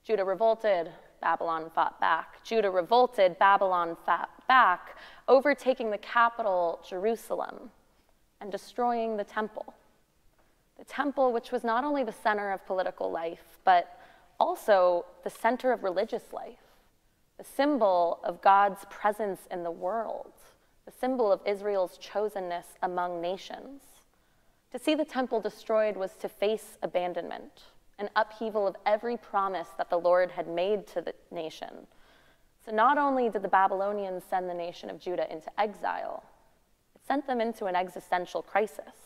Judah 0.04 0.24
revolted, 0.24 0.90
Babylon 1.20 1.70
fought 1.74 2.00
back. 2.00 2.44
Judah 2.44 2.70
revolted, 2.70 3.38
Babylon 3.38 3.96
fought 4.06 4.46
back, 4.46 4.96
overtaking 5.26 5.90
the 5.90 5.98
capital, 5.98 6.80
Jerusalem, 6.88 7.70
and 8.40 8.52
destroying 8.52 9.16
the 9.16 9.24
temple. 9.24 9.74
Temple, 10.88 11.32
which 11.32 11.52
was 11.52 11.64
not 11.64 11.84
only 11.84 12.04
the 12.04 12.12
center 12.12 12.52
of 12.52 12.66
political 12.66 13.10
life, 13.10 13.58
but 13.64 13.98
also 14.38 15.04
the 15.24 15.30
center 15.30 15.72
of 15.72 15.82
religious 15.82 16.32
life, 16.32 16.58
the 17.38 17.44
symbol 17.44 18.20
of 18.24 18.42
God's 18.42 18.84
presence 18.90 19.40
in 19.50 19.62
the 19.62 19.70
world, 19.70 20.32
the 20.84 20.92
symbol 20.92 21.32
of 21.32 21.40
Israel's 21.44 21.98
chosenness 21.98 22.76
among 22.82 23.20
nations. 23.20 23.82
To 24.72 24.78
see 24.78 24.94
the 24.94 25.04
temple 25.04 25.40
destroyed 25.40 25.96
was 25.96 26.16
to 26.16 26.28
face 26.28 26.78
abandonment, 26.82 27.62
an 27.98 28.10
upheaval 28.14 28.66
of 28.66 28.76
every 28.84 29.16
promise 29.16 29.68
that 29.78 29.90
the 29.90 29.98
Lord 29.98 30.30
had 30.30 30.48
made 30.48 30.86
to 30.88 31.00
the 31.00 31.14
nation. 31.30 31.86
So 32.64 32.72
not 32.72 32.98
only 32.98 33.28
did 33.28 33.42
the 33.42 33.48
Babylonians 33.48 34.24
send 34.28 34.50
the 34.50 34.54
nation 34.54 34.90
of 34.90 34.98
Judah 34.98 35.30
into 35.32 35.48
exile, 35.58 36.24
it 36.94 37.00
sent 37.06 37.26
them 37.26 37.40
into 37.40 37.66
an 37.66 37.76
existential 37.76 38.42
crisis. 38.42 39.05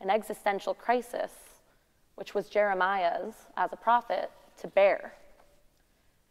An 0.00 0.10
existential 0.10 0.74
crisis 0.74 1.32
which 2.18 2.34
was 2.34 2.48
Jeremiah's, 2.48 3.34
as 3.56 3.72
a 3.72 3.76
prophet, 3.76 4.30
to 4.60 4.66
bear. 4.66 5.14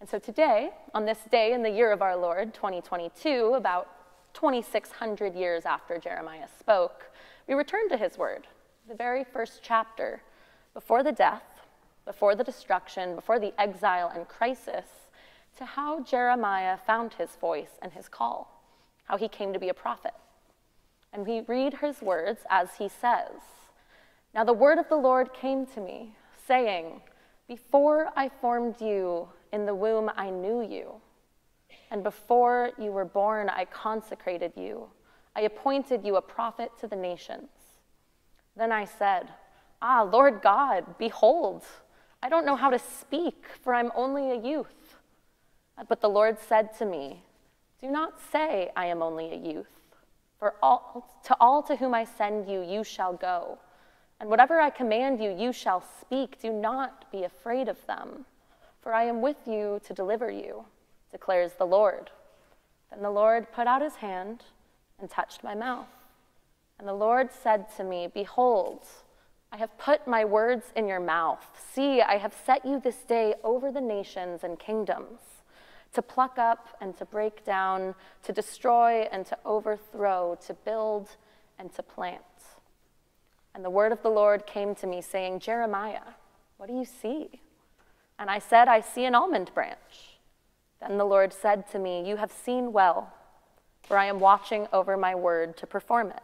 And 0.02 0.10
so 0.10 0.20
today, 0.20 0.72
on 0.94 1.06
this 1.06 1.20
day 1.32 1.54
in 1.54 1.64
the 1.64 1.70
year 1.70 1.94
of 1.94 2.02
our 2.02 2.18
Lord, 2.18 2.54
2022, 2.54 3.54
about 3.56 3.88
2,600 4.34 5.34
years 5.34 5.66
after 5.66 5.98
Jeremiah 5.98 6.50
spoke, 6.60 7.06
we 7.48 7.54
return 7.54 7.88
to 7.88 7.98
his 7.98 8.18
word, 8.18 8.48
the 8.90 8.96
very 8.96 9.24
first 9.24 9.62
chapter, 9.64 10.22
before 10.74 11.04
the 11.04 11.14
death, 11.14 11.62
before 12.06 12.36
the 12.36 12.44
destruction, 12.44 13.16
before 13.16 13.40
the 13.40 13.54
exile 13.58 14.12
and 14.14 14.28
crisis, 14.28 14.86
to 15.58 15.64
how 15.64 16.02
Jeremiah 16.04 16.78
found 16.86 17.14
his 17.14 17.38
voice 17.38 17.80
and 17.82 17.94
his 17.94 18.10
call, 18.10 18.62
how 19.06 19.16
he 19.16 19.30
came 19.30 19.54
to 19.54 19.60
be 19.60 19.70
a 19.70 19.74
prophet. 19.74 20.14
And 21.14 21.26
we 21.26 21.42
read 21.48 21.76
his 21.76 22.02
words 22.02 22.42
as 22.50 22.76
he 22.78 22.90
says 22.90 23.32
Now 24.38 24.44
the 24.44 24.54
word 24.54 24.78
of 24.78 24.88
the 24.88 24.96
Lord 24.96 25.34
came 25.34 25.66
to 25.66 25.82
me, 25.82 26.16
saying, 26.46 27.02
Before 27.48 28.12
I 28.16 28.30
formed 28.30 28.80
you 28.80 29.28
in 29.52 29.66
the 29.66 29.74
womb, 29.74 30.12
I 30.16 30.30
knew 30.30 30.62
you. 30.62 31.02
And 31.90 32.04
before 32.04 32.70
you 32.78 32.92
were 32.92 33.04
born, 33.04 33.50
I 33.50 33.66
consecrated 33.66 34.54
you. 34.56 34.90
I 35.36 35.42
appointed 35.42 36.06
you 36.06 36.18
a 36.18 36.22
prophet 36.22 36.70
to 36.82 36.88
the 36.88 36.96
nations. 36.96 37.50
Then 38.56 38.72
I 38.72 38.86
said, 38.86 39.30
Ah, 39.82 40.04
Lord 40.04 40.44
God, 40.44 40.86
behold, 41.00 41.66
I 42.22 42.30
don't 42.30 42.46
know 42.46 42.56
how 42.56 42.70
to 42.70 42.78
speak, 42.78 43.44
for 43.64 43.74
I'm 43.74 43.92
only 43.96 44.30
a 44.30 44.40
youth. 44.40 44.98
But 45.90 46.00
the 46.00 46.10
Lord 46.10 46.38
said 46.40 46.78
to 46.78 46.86
me, 46.86 47.24
Do 47.82 47.90
not 47.90 48.22
say, 48.32 48.70
I 48.76 48.86
am 48.86 49.02
only 49.02 49.32
a 49.32 49.36
youth. 49.36 49.82
For 50.38 50.54
all, 50.62 51.20
to 51.24 51.36
all 51.40 51.64
to 51.64 51.76
whom 51.76 51.96
I 51.96 52.04
send 52.04 52.48
you, 52.48 52.62
you 52.62 52.84
shall 52.84 53.14
go. 53.14 53.58
And 54.20 54.30
whatever 54.30 54.60
I 54.60 54.70
command 54.70 55.22
you, 55.22 55.32
you 55.32 55.54
shall 55.54 55.84
speak. 56.02 56.42
Do 56.42 56.52
not 56.52 57.12
be 57.12 57.24
afraid 57.24 57.68
of 57.68 57.86
them, 57.86 58.26
for 58.82 58.94
I 58.94 59.04
am 59.04 59.22
with 59.22 59.38
you 59.46 59.80
to 59.86 59.94
deliver 59.94 60.32
you, 60.32 60.66
declares 61.12 61.54
the 61.54 61.66
Lord. 61.66 62.10
Then 62.90 63.04
the 63.04 63.12
Lord 63.12 63.52
put 63.52 63.68
out 63.68 63.82
his 63.82 63.96
hand 63.96 64.44
and 65.00 65.10
touched 65.10 65.44
my 65.44 65.54
mouth. 65.54 65.88
And 66.80 66.88
the 66.88 66.94
Lord 66.94 67.30
said 67.32 67.66
to 67.78 67.84
me, 67.84 68.08
Behold, 68.12 68.88
I 69.52 69.58
have 69.58 69.78
put 69.78 70.08
my 70.08 70.26
words 70.26 70.66
in 70.76 70.88
your 70.88 71.00
mouth. 71.00 71.46
See, 71.74 72.02
I 72.02 72.18
have 72.18 72.34
set 72.46 72.66
you 72.66 72.80
this 72.80 72.98
day 72.98 73.36
over 73.44 73.72
the 73.72 73.82
nations 73.82 74.44
and 74.44 74.60
kingdoms 74.60 75.20
to 75.94 76.02
pluck 76.02 76.38
up 76.38 76.68
and 76.82 76.96
to 76.98 77.06
break 77.06 77.46
down, 77.46 77.96
to 78.24 78.34
destroy 78.34 79.08
and 79.12 79.26
to 79.26 79.38
overthrow, 79.46 80.38
to 80.46 80.54
build 80.54 81.10
and 81.58 81.74
to 81.74 81.82
plant. 81.82 82.22
And 83.58 83.66
the 83.66 83.72
word 83.72 83.92
of 83.92 84.04
the 84.04 84.10
Lord 84.10 84.46
came 84.46 84.76
to 84.76 84.86
me, 84.86 85.02
saying, 85.02 85.40
Jeremiah, 85.40 86.14
what 86.58 86.70
do 86.70 86.76
you 86.76 86.86
see? 86.86 87.42
And 88.20 88.30
I 88.30 88.38
said, 88.38 88.68
I 88.68 88.82
see 88.82 89.04
an 89.06 89.16
almond 89.16 89.50
branch. 89.56 90.20
Then 90.80 91.00
the 91.00 91.06
Lord 91.06 91.34
said 91.34 91.68
to 91.72 91.80
me, 91.80 92.08
You 92.08 92.18
have 92.18 92.32
seen 92.32 92.72
well, 92.72 93.12
for 93.82 93.98
I 93.98 94.06
am 94.06 94.20
watching 94.20 94.68
over 94.72 94.96
my 94.96 95.16
word 95.16 95.58
to 95.58 95.66
perform 95.66 96.12
it. 96.12 96.22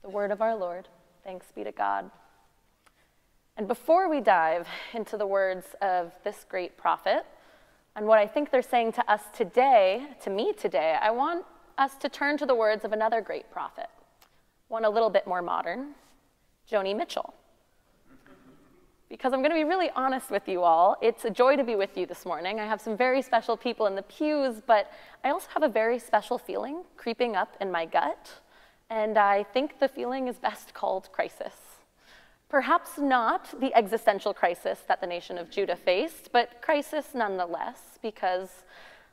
The 0.00 0.08
word 0.08 0.30
of 0.30 0.40
our 0.40 0.56
Lord. 0.56 0.88
Thanks 1.22 1.52
be 1.54 1.64
to 1.64 1.72
God. 1.72 2.10
And 3.58 3.68
before 3.68 4.08
we 4.08 4.22
dive 4.22 4.66
into 4.94 5.18
the 5.18 5.26
words 5.26 5.66
of 5.82 6.12
this 6.24 6.46
great 6.48 6.78
prophet 6.78 7.26
and 7.94 8.06
what 8.06 8.18
I 8.18 8.26
think 8.26 8.50
they're 8.50 8.62
saying 8.62 8.92
to 8.92 9.12
us 9.12 9.20
today, 9.34 10.06
to 10.22 10.30
me 10.30 10.54
today, 10.54 10.96
I 10.98 11.10
want 11.10 11.44
us 11.76 11.94
to 11.96 12.08
turn 12.08 12.38
to 12.38 12.46
the 12.46 12.54
words 12.54 12.86
of 12.86 12.94
another 12.94 13.20
great 13.20 13.50
prophet, 13.50 13.90
one 14.72 14.86
a 14.86 14.90
little 14.90 15.10
bit 15.10 15.26
more 15.26 15.42
modern, 15.42 15.88
Joni 16.70 16.96
Mitchell. 16.96 17.34
Because 19.10 19.34
I'm 19.34 19.40
going 19.40 19.50
to 19.50 19.56
be 19.56 19.64
really 19.64 19.90
honest 19.94 20.30
with 20.30 20.48
you 20.48 20.62
all, 20.62 20.96
it's 21.02 21.26
a 21.26 21.30
joy 21.30 21.56
to 21.56 21.64
be 21.64 21.76
with 21.76 21.98
you 21.98 22.06
this 22.06 22.24
morning. 22.24 22.58
I 22.58 22.64
have 22.64 22.80
some 22.80 22.96
very 22.96 23.20
special 23.20 23.54
people 23.54 23.86
in 23.86 23.94
the 23.94 24.02
pews, 24.02 24.62
but 24.66 24.90
I 25.22 25.28
also 25.28 25.48
have 25.52 25.62
a 25.62 25.68
very 25.68 25.98
special 25.98 26.38
feeling 26.38 26.84
creeping 26.96 27.36
up 27.36 27.54
in 27.60 27.70
my 27.70 27.84
gut 27.84 28.40
and 28.88 29.18
I 29.18 29.42
think 29.42 29.78
the 29.78 29.88
feeling 29.88 30.28
is 30.28 30.36
best 30.36 30.74
called 30.74 31.10
crisis. 31.12 31.54
Perhaps 32.50 32.98
not 32.98 33.58
the 33.58 33.74
existential 33.74 34.34
crisis 34.34 34.80
that 34.88 35.00
the 35.00 35.06
nation 35.06 35.38
of 35.38 35.50
Judah 35.50 35.76
faced, 35.76 36.30
but 36.30 36.60
crisis 36.60 37.08
nonetheless, 37.14 37.98
because, 38.02 38.50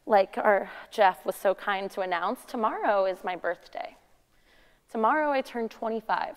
like 0.06 0.38
our 0.38 0.70
Jeff 0.92 1.26
was 1.26 1.36
so 1.36 1.56
kind 1.56 1.90
to 1.92 2.02
announce, 2.02 2.44
tomorrow 2.46 3.06
is 3.06 3.24
my 3.24 3.38
birthday. 3.38 3.96
Tomorrow 4.90 5.32
I 5.32 5.42
turn 5.42 5.70
25, 5.70 6.36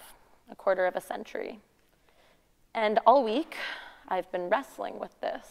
a 0.50 0.54
quarter 0.56 0.84
of 0.84 0.94
a 0.94 1.00
century. 1.00 1.58
And 2.74 2.98
all 3.06 3.24
week, 3.24 3.56
I've 4.08 4.30
been 4.30 4.50
wrestling 4.50 4.98
with 4.98 5.18
this, 5.22 5.46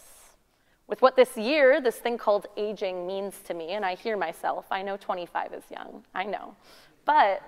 with 0.88 1.02
what 1.02 1.16
this 1.16 1.36
year, 1.36 1.82
this 1.82 1.96
thing 1.96 2.20
called 2.20 2.46
aging, 2.58 3.08
means 3.08 3.38
to 3.46 3.56
me. 3.56 3.70
And 3.70 3.84
I 3.84 3.96
hear 3.96 4.18
myself, 4.18 4.66
I 4.70 4.84
know 4.84 4.98
25 4.98 5.52
is 5.54 5.64
young, 5.72 6.04
I 6.14 6.26
know. 6.26 6.56
But 7.04 7.42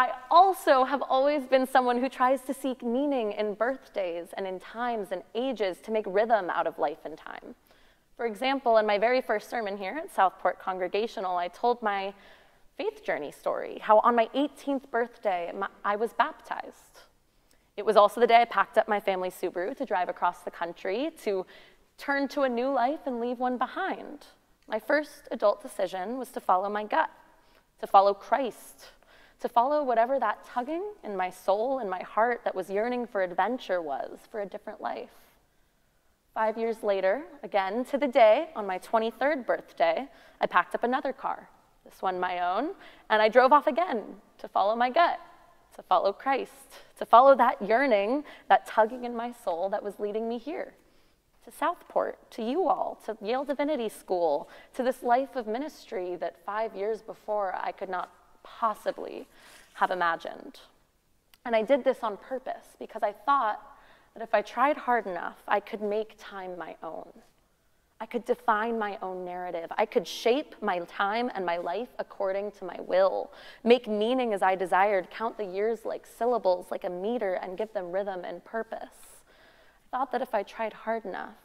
I 0.00 0.10
also 0.32 0.82
have 0.82 1.00
always 1.00 1.46
been 1.46 1.68
someone 1.68 2.00
who 2.00 2.08
tries 2.08 2.40
to 2.42 2.52
seek 2.52 2.82
meaning 2.82 3.32
in 3.32 3.54
birthdays 3.54 4.28
and 4.36 4.48
in 4.48 4.58
times 4.58 5.08
and 5.12 5.22
ages 5.36 5.78
to 5.84 5.92
make 5.92 6.04
rhythm 6.08 6.50
out 6.50 6.66
of 6.66 6.76
life 6.80 7.04
and 7.04 7.16
time. 7.16 7.54
For 8.16 8.26
example, 8.26 8.78
in 8.78 8.86
my 8.86 8.98
very 8.98 9.20
first 9.20 9.48
sermon 9.48 9.76
here 9.76 10.00
at 10.02 10.12
Southport 10.12 10.58
Congregational, 10.58 11.36
I 11.36 11.48
told 11.48 11.80
my 11.82 12.14
faith 12.76 13.02
journey 13.04 13.32
story, 13.32 13.78
how 13.80 14.00
on 14.00 14.14
my 14.14 14.28
18th 14.34 14.90
birthday, 14.90 15.52
I 15.84 15.96
was 15.96 16.12
baptized. 16.12 17.00
It 17.76 17.84
was 17.84 17.96
also 17.96 18.20
the 18.20 18.26
day 18.26 18.42
I 18.42 18.44
packed 18.44 18.78
up 18.78 18.88
my 18.88 19.00
family 19.00 19.30
Subaru 19.30 19.76
to 19.76 19.84
drive 19.84 20.08
across 20.08 20.40
the 20.40 20.50
country 20.50 21.10
to 21.22 21.46
turn 21.98 22.28
to 22.28 22.42
a 22.42 22.48
new 22.48 22.68
life 22.68 23.00
and 23.06 23.20
leave 23.20 23.38
one 23.38 23.58
behind. 23.58 24.26
My 24.68 24.78
first 24.78 25.28
adult 25.30 25.62
decision 25.62 26.18
was 26.18 26.30
to 26.30 26.40
follow 26.40 26.68
my 26.68 26.84
gut, 26.84 27.10
to 27.80 27.86
follow 27.86 28.12
Christ, 28.14 28.86
to 29.40 29.48
follow 29.48 29.82
whatever 29.82 30.18
that 30.18 30.44
tugging 30.46 30.84
in 31.04 31.16
my 31.16 31.30
soul 31.30 31.78
and 31.78 31.88
my 31.88 32.02
heart 32.02 32.40
that 32.44 32.54
was 32.54 32.70
yearning 32.70 33.06
for 33.06 33.22
adventure 33.22 33.80
was 33.80 34.18
for 34.30 34.40
a 34.40 34.46
different 34.46 34.80
life. 34.80 35.10
Five 36.34 36.58
years 36.58 36.82
later, 36.82 37.22
again 37.42 37.84
to 37.86 37.98
the 37.98 38.08
day, 38.08 38.48
on 38.56 38.66
my 38.66 38.78
23rd 38.78 39.46
birthday, 39.46 40.08
I 40.40 40.46
packed 40.46 40.74
up 40.74 40.84
another 40.84 41.12
car, 41.12 41.48
this 41.86 42.02
one 42.02 42.20
my 42.20 42.40
own, 42.40 42.70
and 43.08 43.22
I 43.22 43.28
drove 43.28 43.52
off 43.52 43.66
again 43.66 44.02
to 44.38 44.48
follow 44.48 44.76
my 44.76 44.90
gut, 44.90 45.18
to 45.76 45.82
follow 45.82 46.12
Christ, 46.12 46.52
to 46.98 47.06
follow 47.06 47.34
that 47.36 47.62
yearning, 47.62 48.24
that 48.48 48.66
tugging 48.66 49.04
in 49.04 49.16
my 49.16 49.32
soul 49.32 49.70
that 49.70 49.82
was 49.82 49.98
leading 49.98 50.28
me 50.28 50.36
here 50.38 50.74
to 51.46 51.52
Southport, 51.52 52.18
to 52.32 52.42
you 52.42 52.68
all, 52.68 52.98
to 53.06 53.16
Yale 53.22 53.44
Divinity 53.44 53.88
School, 53.88 54.48
to 54.74 54.82
this 54.82 55.04
life 55.04 55.36
of 55.36 55.46
ministry 55.46 56.16
that 56.16 56.44
five 56.44 56.74
years 56.74 57.02
before 57.02 57.54
I 57.56 57.70
could 57.70 57.88
not 57.88 58.10
possibly 58.42 59.28
have 59.74 59.92
imagined. 59.92 60.58
And 61.44 61.54
I 61.54 61.62
did 61.62 61.84
this 61.84 61.98
on 62.02 62.16
purpose 62.16 62.74
because 62.80 63.04
I 63.04 63.12
thought 63.12 63.62
that 64.14 64.24
if 64.24 64.34
I 64.34 64.42
tried 64.42 64.76
hard 64.76 65.06
enough, 65.06 65.36
I 65.46 65.60
could 65.60 65.80
make 65.80 66.16
time 66.18 66.58
my 66.58 66.74
own. 66.82 67.12
I 67.98 68.06
could 68.06 68.26
define 68.26 68.78
my 68.78 68.98
own 69.00 69.24
narrative. 69.24 69.72
I 69.78 69.86
could 69.86 70.06
shape 70.06 70.54
my 70.60 70.80
time 70.80 71.30
and 71.34 71.46
my 71.46 71.56
life 71.56 71.88
according 71.98 72.52
to 72.52 72.64
my 72.64 72.78
will, 72.80 73.32
make 73.64 73.88
meaning 73.88 74.34
as 74.34 74.42
I 74.42 74.54
desired, 74.54 75.08
count 75.10 75.38
the 75.38 75.46
years 75.46 75.86
like 75.86 76.06
syllables, 76.06 76.66
like 76.70 76.84
a 76.84 76.90
meter, 76.90 77.34
and 77.34 77.56
give 77.56 77.72
them 77.72 77.90
rhythm 77.90 78.22
and 78.24 78.44
purpose. 78.44 79.22
I 79.92 79.96
thought 79.96 80.12
that 80.12 80.20
if 80.20 80.34
I 80.34 80.42
tried 80.42 80.74
hard 80.74 81.06
enough, 81.06 81.36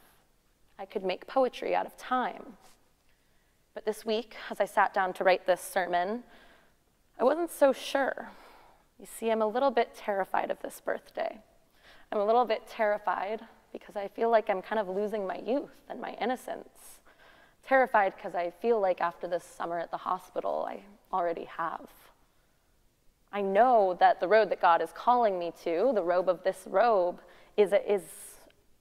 I 0.78 0.84
could 0.84 1.04
make 1.04 1.26
poetry 1.26 1.74
out 1.74 1.86
of 1.86 1.96
time. 1.96 2.58
But 3.72 3.86
this 3.86 4.04
week, 4.04 4.36
as 4.50 4.60
I 4.60 4.66
sat 4.66 4.92
down 4.92 5.14
to 5.14 5.24
write 5.24 5.46
this 5.46 5.62
sermon, 5.62 6.24
I 7.18 7.24
wasn't 7.24 7.50
so 7.50 7.72
sure. 7.72 8.30
You 8.98 9.06
see, 9.06 9.30
I'm 9.30 9.40
a 9.40 9.46
little 9.46 9.70
bit 9.70 9.94
terrified 9.94 10.50
of 10.50 10.60
this 10.60 10.82
birthday. 10.84 11.38
I'm 12.10 12.18
a 12.18 12.26
little 12.26 12.44
bit 12.44 12.66
terrified 12.68 13.40
because 13.72 13.96
I 13.96 14.08
feel 14.08 14.30
like 14.30 14.50
I'm 14.50 14.62
kind 14.62 14.78
of 14.78 14.88
losing 14.88 15.26
my 15.26 15.38
youth 15.38 15.76
and 15.88 16.00
my 16.00 16.16
innocence. 16.20 17.00
Terrified 17.66 18.14
because 18.16 18.34
I 18.34 18.52
feel 18.60 18.80
like 18.80 19.00
after 19.00 19.26
this 19.26 19.44
summer 19.44 19.78
at 19.78 19.90
the 19.90 19.96
hospital, 19.96 20.66
I 20.68 20.80
already 21.12 21.44
have. 21.44 21.88
I 23.32 23.40
know 23.40 23.96
that 23.98 24.20
the 24.20 24.28
road 24.28 24.50
that 24.50 24.60
God 24.60 24.82
is 24.82 24.90
calling 24.94 25.38
me 25.38 25.52
to, 25.64 25.92
the 25.94 26.02
robe 26.02 26.28
of 26.28 26.42
this 26.42 26.64
robe, 26.66 27.20
is 27.56 27.72
a, 27.72 27.92
is 27.92 28.02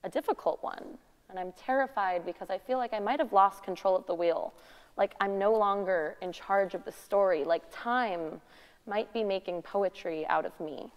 a 0.04 0.10
difficult 0.10 0.60
one. 0.62 0.98
And 1.30 1.40
I'm 1.40 1.54
terrified 1.54 2.26
because 2.26 2.50
I 2.50 2.58
feel 2.58 2.78
like 2.78 2.94
I 2.94 3.00
might 3.00 3.20
have 3.20 3.32
lost 3.32 3.64
control 3.64 3.96
of 3.96 4.06
the 4.08 4.16
wheel 4.16 4.54
like 4.98 5.16
I'm 5.20 5.38
no 5.40 5.54
longer 5.54 6.18
in 6.22 6.32
charge 6.32 6.74
of 6.74 6.86
the 6.86 6.92
story, 6.92 7.44
like 7.44 7.64
time 7.72 8.42
might 8.88 9.12
be 9.14 9.24
making 9.24 9.62
poetry 9.62 10.26
out 10.28 10.46
of 10.46 10.60
me. 10.60 10.92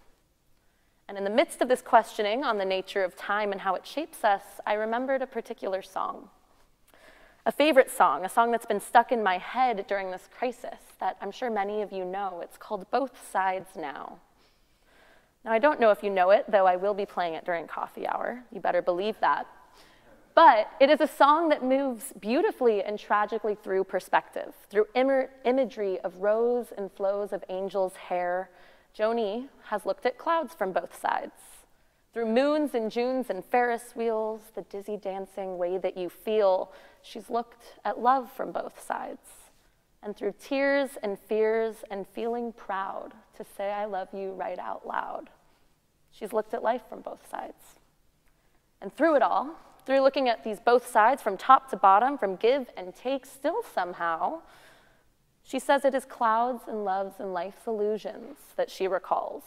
And 1.07 1.17
in 1.17 1.23
the 1.23 1.29
midst 1.29 1.61
of 1.61 1.67
this 1.67 1.81
questioning 1.81 2.43
on 2.43 2.57
the 2.57 2.65
nature 2.65 3.03
of 3.03 3.15
time 3.15 3.51
and 3.51 3.61
how 3.61 3.75
it 3.75 3.85
shapes 3.85 4.23
us, 4.23 4.41
I 4.65 4.73
remembered 4.73 5.21
a 5.21 5.27
particular 5.27 5.81
song. 5.81 6.29
A 7.45 7.51
favorite 7.51 7.91
song, 7.91 8.25
a 8.25 8.29
song 8.29 8.51
that's 8.51 8.65
been 8.65 8.79
stuck 8.79 9.11
in 9.11 9.21
my 9.21 9.37
head 9.37 9.85
during 9.87 10.09
this 10.09 10.27
crisis 10.35 10.79
that 10.99 11.15
I'm 11.21 11.31
sure 11.31 11.51
many 11.51 11.83
of 11.83 11.91
you 11.91 12.03
know. 12.03 12.41
It's 12.41 12.57
called 12.57 12.89
Both 12.89 13.31
Sides 13.31 13.69
Now. 13.75 14.17
Now, 15.43 15.51
I 15.51 15.59
don't 15.59 15.79
know 15.79 15.91
if 15.91 16.01
you 16.01 16.09
know 16.09 16.31
it, 16.31 16.45
though 16.49 16.65
I 16.65 16.75
will 16.75 16.95
be 16.95 17.05
playing 17.05 17.35
it 17.35 17.45
during 17.45 17.67
coffee 17.67 18.07
hour. 18.07 18.43
You 18.51 18.59
better 18.59 18.81
believe 18.81 19.19
that. 19.21 19.45
But 20.33 20.71
it 20.81 20.89
is 20.89 21.01
a 21.01 21.07
song 21.07 21.49
that 21.49 21.63
moves 21.63 22.13
beautifully 22.19 22.81
and 22.81 22.97
tragically 22.97 23.53
through 23.53 23.83
perspective, 23.83 24.53
through 24.71 24.87
Im- 24.95 25.27
imagery 25.45 25.99
of 25.99 26.17
rows 26.17 26.73
and 26.75 26.91
flows 26.91 27.31
of 27.31 27.43
angels' 27.47 27.95
hair. 27.95 28.49
Joni 28.97 29.47
has 29.65 29.85
looked 29.85 30.05
at 30.05 30.17
clouds 30.17 30.53
from 30.53 30.71
both 30.71 30.99
sides. 30.99 31.33
Through 32.13 32.27
moons 32.27 32.73
and 32.73 32.89
Junes 32.89 33.29
and 33.29 33.43
Ferris 33.43 33.93
wheels, 33.93 34.39
the 34.55 34.61
dizzy 34.61 34.95
dancing 34.95 35.57
way 35.57 35.77
that 35.77 35.97
you 35.97 36.09
feel, 36.09 36.71
she's 37.01 37.29
looked 37.29 37.73
at 37.83 37.99
love 37.99 38.31
from 38.31 38.53
both 38.53 38.81
sides. 38.81 39.51
And 40.01 40.15
through 40.15 40.35
tears 40.39 40.91
and 41.03 41.19
fears 41.19 41.77
and 41.91 42.07
feeling 42.07 42.53
proud 42.53 43.13
to 43.35 43.43
say 43.57 43.71
I 43.71 43.83
love 43.83 44.07
you 44.13 44.31
right 44.31 44.59
out 44.59 44.87
loud, 44.87 45.29
she's 46.09 46.31
looked 46.31 46.53
at 46.53 46.63
life 46.63 46.83
from 46.87 47.01
both 47.01 47.29
sides. 47.29 47.79
And 48.81 48.95
through 48.95 49.15
it 49.15 49.21
all, 49.21 49.55
through 49.85 50.01
looking 50.01 50.29
at 50.29 50.43
these 50.43 50.59
both 50.59 50.87
sides 50.87 51.21
from 51.21 51.35
top 51.35 51.69
to 51.71 51.75
bottom, 51.75 52.17
from 52.17 52.37
give 52.37 52.69
and 52.77 52.95
take, 52.95 53.25
still 53.25 53.61
somehow, 53.73 54.41
she 55.45 55.59
says 55.59 55.85
it 55.85 55.93
is 55.93 56.05
clouds 56.05 56.63
and 56.67 56.83
loves 56.83 57.19
and 57.19 57.33
life's 57.33 57.67
illusions 57.67 58.37
that 58.55 58.71
she 58.71 58.87
recalls. 58.87 59.43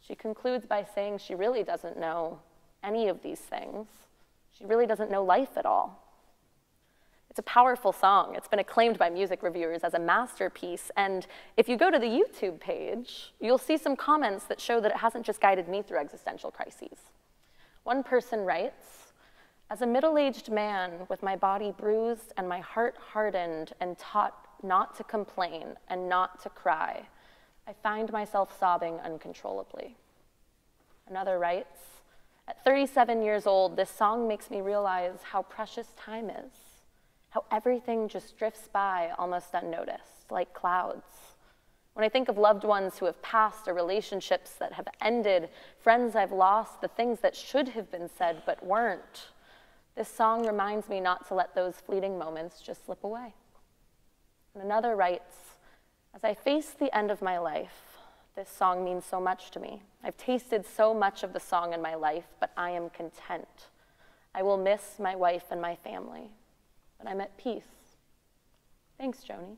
She 0.00 0.16
concludes 0.16 0.66
by 0.66 0.84
saying 0.94 1.18
she 1.18 1.36
really 1.36 1.62
doesn't 1.62 1.96
know 1.96 2.40
any 2.82 3.06
of 3.06 3.22
these 3.22 3.38
things. 3.38 3.86
She 4.58 4.64
really 4.64 4.86
doesn't 4.86 5.10
know 5.10 5.22
life 5.22 5.56
at 5.56 5.64
all. 5.64 6.02
It's 7.30 7.38
a 7.38 7.42
powerful 7.42 7.92
song. 7.92 8.34
It's 8.34 8.48
been 8.48 8.58
acclaimed 8.58 8.98
by 8.98 9.08
music 9.08 9.44
reviewers 9.44 9.84
as 9.84 9.94
a 9.94 10.00
masterpiece. 10.00 10.90
And 10.96 11.28
if 11.56 11.68
you 11.68 11.76
go 11.76 11.88
to 11.88 11.98
the 11.98 12.06
YouTube 12.06 12.58
page, 12.58 13.32
you'll 13.40 13.58
see 13.58 13.76
some 13.76 13.94
comments 13.94 14.46
that 14.46 14.60
show 14.60 14.80
that 14.80 14.90
it 14.90 14.96
hasn't 14.96 15.24
just 15.24 15.40
guided 15.40 15.68
me 15.68 15.82
through 15.82 15.98
existential 15.98 16.50
crises. 16.50 16.98
One 17.84 18.02
person 18.02 18.40
writes 18.40 19.12
As 19.70 19.82
a 19.82 19.86
middle 19.86 20.18
aged 20.18 20.50
man 20.50 21.06
with 21.08 21.22
my 21.22 21.36
body 21.36 21.72
bruised 21.78 22.32
and 22.36 22.48
my 22.48 22.58
heart 22.58 22.96
hardened 23.12 23.74
and 23.80 23.96
taught 23.96 24.34
not 24.62 24.96
to 24.96 25.04
complain 25.04 25.76
and 25.88 26.08
not 26.08 26.42
to 26.42 26.48
cry, 26.48 27.06
I 27.66 27.72
find 27.82 28.10
myself 28.12 28.56
sobbing 28.58 28.94
uncontrollably. 29.00 29.96
Another 31.08 31.38
writes, 31.38 31.78
At 32.48 32.64
37 32.64 33.22
years 33.22 33.46
old, 33.46 33.76
this 33.76 33.90
song 33.90 34.26
makes 34.26 34.50
me 34.50 34.60
realize 34.60 35.18
how 35.22 35.42
precious 35.42 35.88
time 35.96 36.30
is, 36.30 36.52
how 37.30 37.44
everything 37.50 38.08
just 38.08 38.38
drifts 38.38 38.68
by 38.72 39.10
almost 39.18 39.54
unnoticed, 39.54 40.30
like 40.30 40.52
clouds. 40.52 41.36
When 41.94 42.04
I 42.04 42.08
think 42.08 42.28
of 42.28 42.38
loved 42.38 42.64
ones 42.64 42.98
who 42.98 43.06
have 43.06 43.20
passed 43.22 43.66
or 43.66 43.74
relationships 43.74 44.52
that 44.54 44.72
have 44.72 44.88
ended, 45.00 45.48
friends 45.80 46.14
I've 46.16 46.32
lost, 46.32 46.80
the 46.80 46.88
things 46.88 47.20
that 47.20 47.36
should 47.36 47.68
have 47.70 47.90
been 47.90 48.08
said 48.16 48.42
but 48.46 48.64
weren't, 48.64 49.28
this 49.96 50.08
song 50.08 50.46
reminds 50.46 50.88
me 50.88 51.00
not 51.00 51.26
to 51.28 51.34
let 51.34 51.54
those 51.54 51.74
fleeting 51.74 52.16
moments 52.18 52.60
just 52.60 52.86
slip 52.86 53.04
away. 53.04 53.34
And 54.54 54.62
another 54.62 54.96
writes, 54.96 55.36
as 56.14 56.24
I 56.24 56.34
face 56.34 56.70
the 56.70 56.94
end 56.96 57.10
of 57.10 57.22
my 57.22 57.38
life, 57.38 57.98
this 58.34 58.48
song 58.48 58.84
means 58.84 59.04
so 59.04 59.20
much 59.20 59.50
to 59.52 59.60
me. 59.60 59.82
I've 60.02 60.16
tasted 60.16 60.64
so 60.66 60.94
much 60.94 61.22
of 61.22 61.32
the 61.32 61.40
song 61.40 61.72
in 61.72 61.82
my 61.82 61.94
life, 61.94 62.26
but 62.40 62.50
I 62.56 62.70
am 62.70 62.90
content. 62.90 63.68
I 64.34 64.42
will 64.42 64.56
miss 64.56 64.98
my 64.98 65.14
wife 65.14 65.44
and 65.50 65.60
my 65.60 65.76
family, 65.76 66.30
but 66.98 67.08
I'm 67.08 67.20
at 67.20 67.36
peace. 67.36 67.62
Thanks, 68.98 69.24
Joni. 69.24 69.56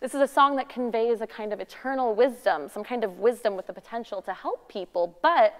This 0.00 0.14
is 0.14 0.20
a 0.20 0.28
song 0.28 0.56
that 0.56 0.68
conveys 0.68 1.20
a 1.20 1.26
kind 1.26 1.52
of 1.52 1.60
eternal 1.60 2.14
wisdom, 2.14 2.68
some 2.68 2.82
kind 2.82 3.04
of 3.04 3.18
wisdom 3.18 3.56
with 3.56 3.66
the 3.66 3.72
potential 3.72 4.20
to 4.22 4.32
help 4.32 4.68
people, 4.68 5.16
but 5.22 5.54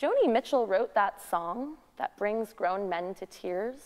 Joni 0.00 0.30
Mitchell 0.30 0.66
wrote 0.66 0.92
that 0.94 1.22
song 1.22 1.74
that 1.96 2.16
brings 2.16 2.52
grown 2.52 2.88
men 2.88 3.14
to 3.14 3.26
tears 3.26 3.76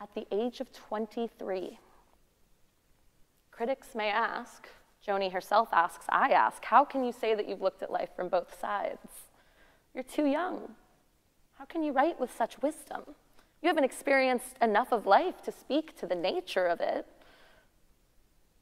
at 0.00 0.14
the 0.14 0.26
age 0.32 0.60
of 0.60 0.72
23. 0.72 1.78
Critics 3.52 3.94
may 3.94 4.10
ask, 4.10 4.66
Joni 5.06 5.30
herself 5.30 5.68
asks, 5.72 6.06
I 6.08 6.30
ask, 6.30 6.64
how 6.64 6.84
can 6.84 7.04
you 7.04 7.12
say 7.12 7.34
that 7.34 7.48
you've 7.48 7.60
looked 7.60 7.82
at 7.82 7.90
life 7.92 8.08
from 8.16 8.28
both 8.28 8.58
sides? 8.58 9.28
You're 9.94 10.02
too 10.02 10.26
young. 10.26 10.74
How 11.58 11.66
can 11.66 11.82
you 11.82 11.92
write 11.92 12.18
with 12.18 12.34
such 12.36 12.60
wisdom? 12.62 13.02
You 13.60 13.68
haven't 13.68 13.84
experienced 13.84 14.56
enough 14.60 14.90
of 14.90 15.06
life 15.06 15.42
to 15.42 15.52
speak 15.52 15.96
to 16.00 16.06
the 16.06 16.14
nature 16.14 16.66
of 16.66 16.80
it. 16.80 17.06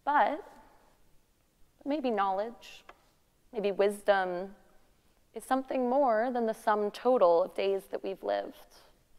But 0.05 0.44
maybe 1.85 2.11
knowledge, 2.11 2.85
maybe 3.53 3.70
wisdom 3.70 4.57
is 5.35 5.44
something 5.44 5.88
more 5.88 6.31
than 6.33 6.46
the 6.46 6.55
sum 6.55 6.90
total 6.90 7.44
of 7.44 7.55
days 7.55 7.83
that 7.92 8.03
we've 8.03 8.22
lived, 8.22 8.57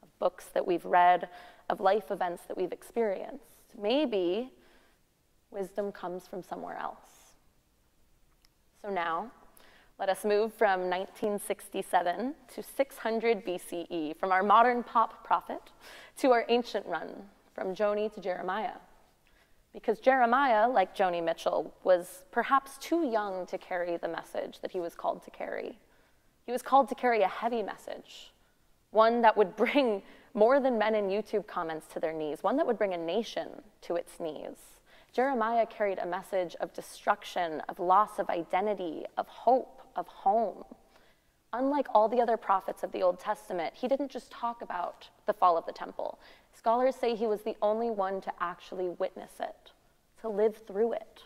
of 0.03 0.19
books 0.19 0.45
that 0.53 0.67
we've 0.67 0.85
read, 0.85 1.29
of 1.69 1.79
life 1.79 2.11
events 2.11 2.43
that 2.47 2.57
we've 2.57 2.73
experienced. 2.73 3.45
Maybe 3.81 4.51
wisdom 5.51 5.91
comes 5.91 6.27
from 6.27 6.41
somewhere 6.41 6.77
else. 6.77 7.35
So 8.81 8.89
now, 8.89 9.31
let 9.99 10.09
us 10.09 10.25
move 10.25 10.51
from 10.53 10.89
1967 10.89 12.33
to 12.55 12.63
600 12.63 13.45
BCE, 13.45 14.17
from 14.17 14.31
our 14.31 14.41
modern 14.41 14.81
pop 14.81 15.23
prophet 15.23 15.61
to 16.17 16.31
our 16.31 16.43
ancient 16.49 16.87
run, 16.87 17.29
from 17.53 17.75
Joni 17.75 18.11
to 18.15 18.19
Jeremiah. 18.19 18.77
Because 19.73 19.99
Jeremiah, 19.99 20.67
like 20.67 20.95
Joni 20.95 21.23
Mitchell, 21.23 21.73
was 21.83 22.23
perhaps 22.31 22.77
too 22.79 23.07
young 23.07 23.45
to 23.45 23.59
carry 23.59 23.97
the 23.97 24.07
message 24.07 24.59
that 24.61 24.71
he 24.71 24.79
was 24.79 24.95
called 24.95 25.23
to 25.23 25.29
carry. 25.29 25.77
He 26.47 26.51
was 26.51 26.63
called 26.63 26.89
to 26.89 26.95
carry 26.95 27.21
a 27.21 27.27
heavy 27.27 27.61
message, 27.61 28.33
one 28.89 29.21
that 29.21 29.37
would 29.37 29.55
bring 29.55 30.01
more 30.33 30.59
than 30.59 30.77
men 30.77 30.95
in 30.95 31.09
YouTube 31.09 31.45
comments 31.45 31.85
to 31.93 31.99
their 31.99 32.13
knees, 32.13 32.41
one 32.41 32.57
that 32.57 32.65
would 32.65 32.77
bring 32.77 32.93
a 32.93 32.97
nation 32.97 33.49
to 33.81 33.95
its 33.95 34.19
knees. 34.19 34.57
Jeremiah 35.13 35.65
carried 35.65 35.99
a 35.99 36.05
message 36.05 36.55
of 36.61 36.73
destruction, 36.73 37.61
of 37.67 37.79
loss 37.79 38.17
of 38.17 38.29
identity, 38.29 39.05
of 39.17 39.27
hope, 39.27 39.81
of 39.95 40.07
home. 40.07 40.63
Unlike 41.53 41.87
all 41.93 42.07
the 42.07 42.21
other 42.21 42.37
prophets 42.37 42.81
of 42.81 42.93
the 42.93 43.03
Old 43.03 43.19
Testament, 43.19 43.73
he 43.75 43.89
didn't 43.89 44.09
just 44.09 44.31
talk 44.31 44.61
about 44.61 45.09
the 45.25 45.33
fall 45.33 45.57
of 45.57 45.65
the 45.65 45.73
temple. 45.73 46.17
Scholars 46.53 46.95
say 46.95 47.13
he 47.13 47.27
was 47.27 47.41
the 47.41 47.57
only 47.61 47.89
one 47.89 48.21
to 48.21 48.31
actually 48.39 48.87
witness 48.87 49.31
it, 49.39 49.71
to 50.21 50.29
live 50.29 50.61
through 50.65 50.93
it. 50.93 51.23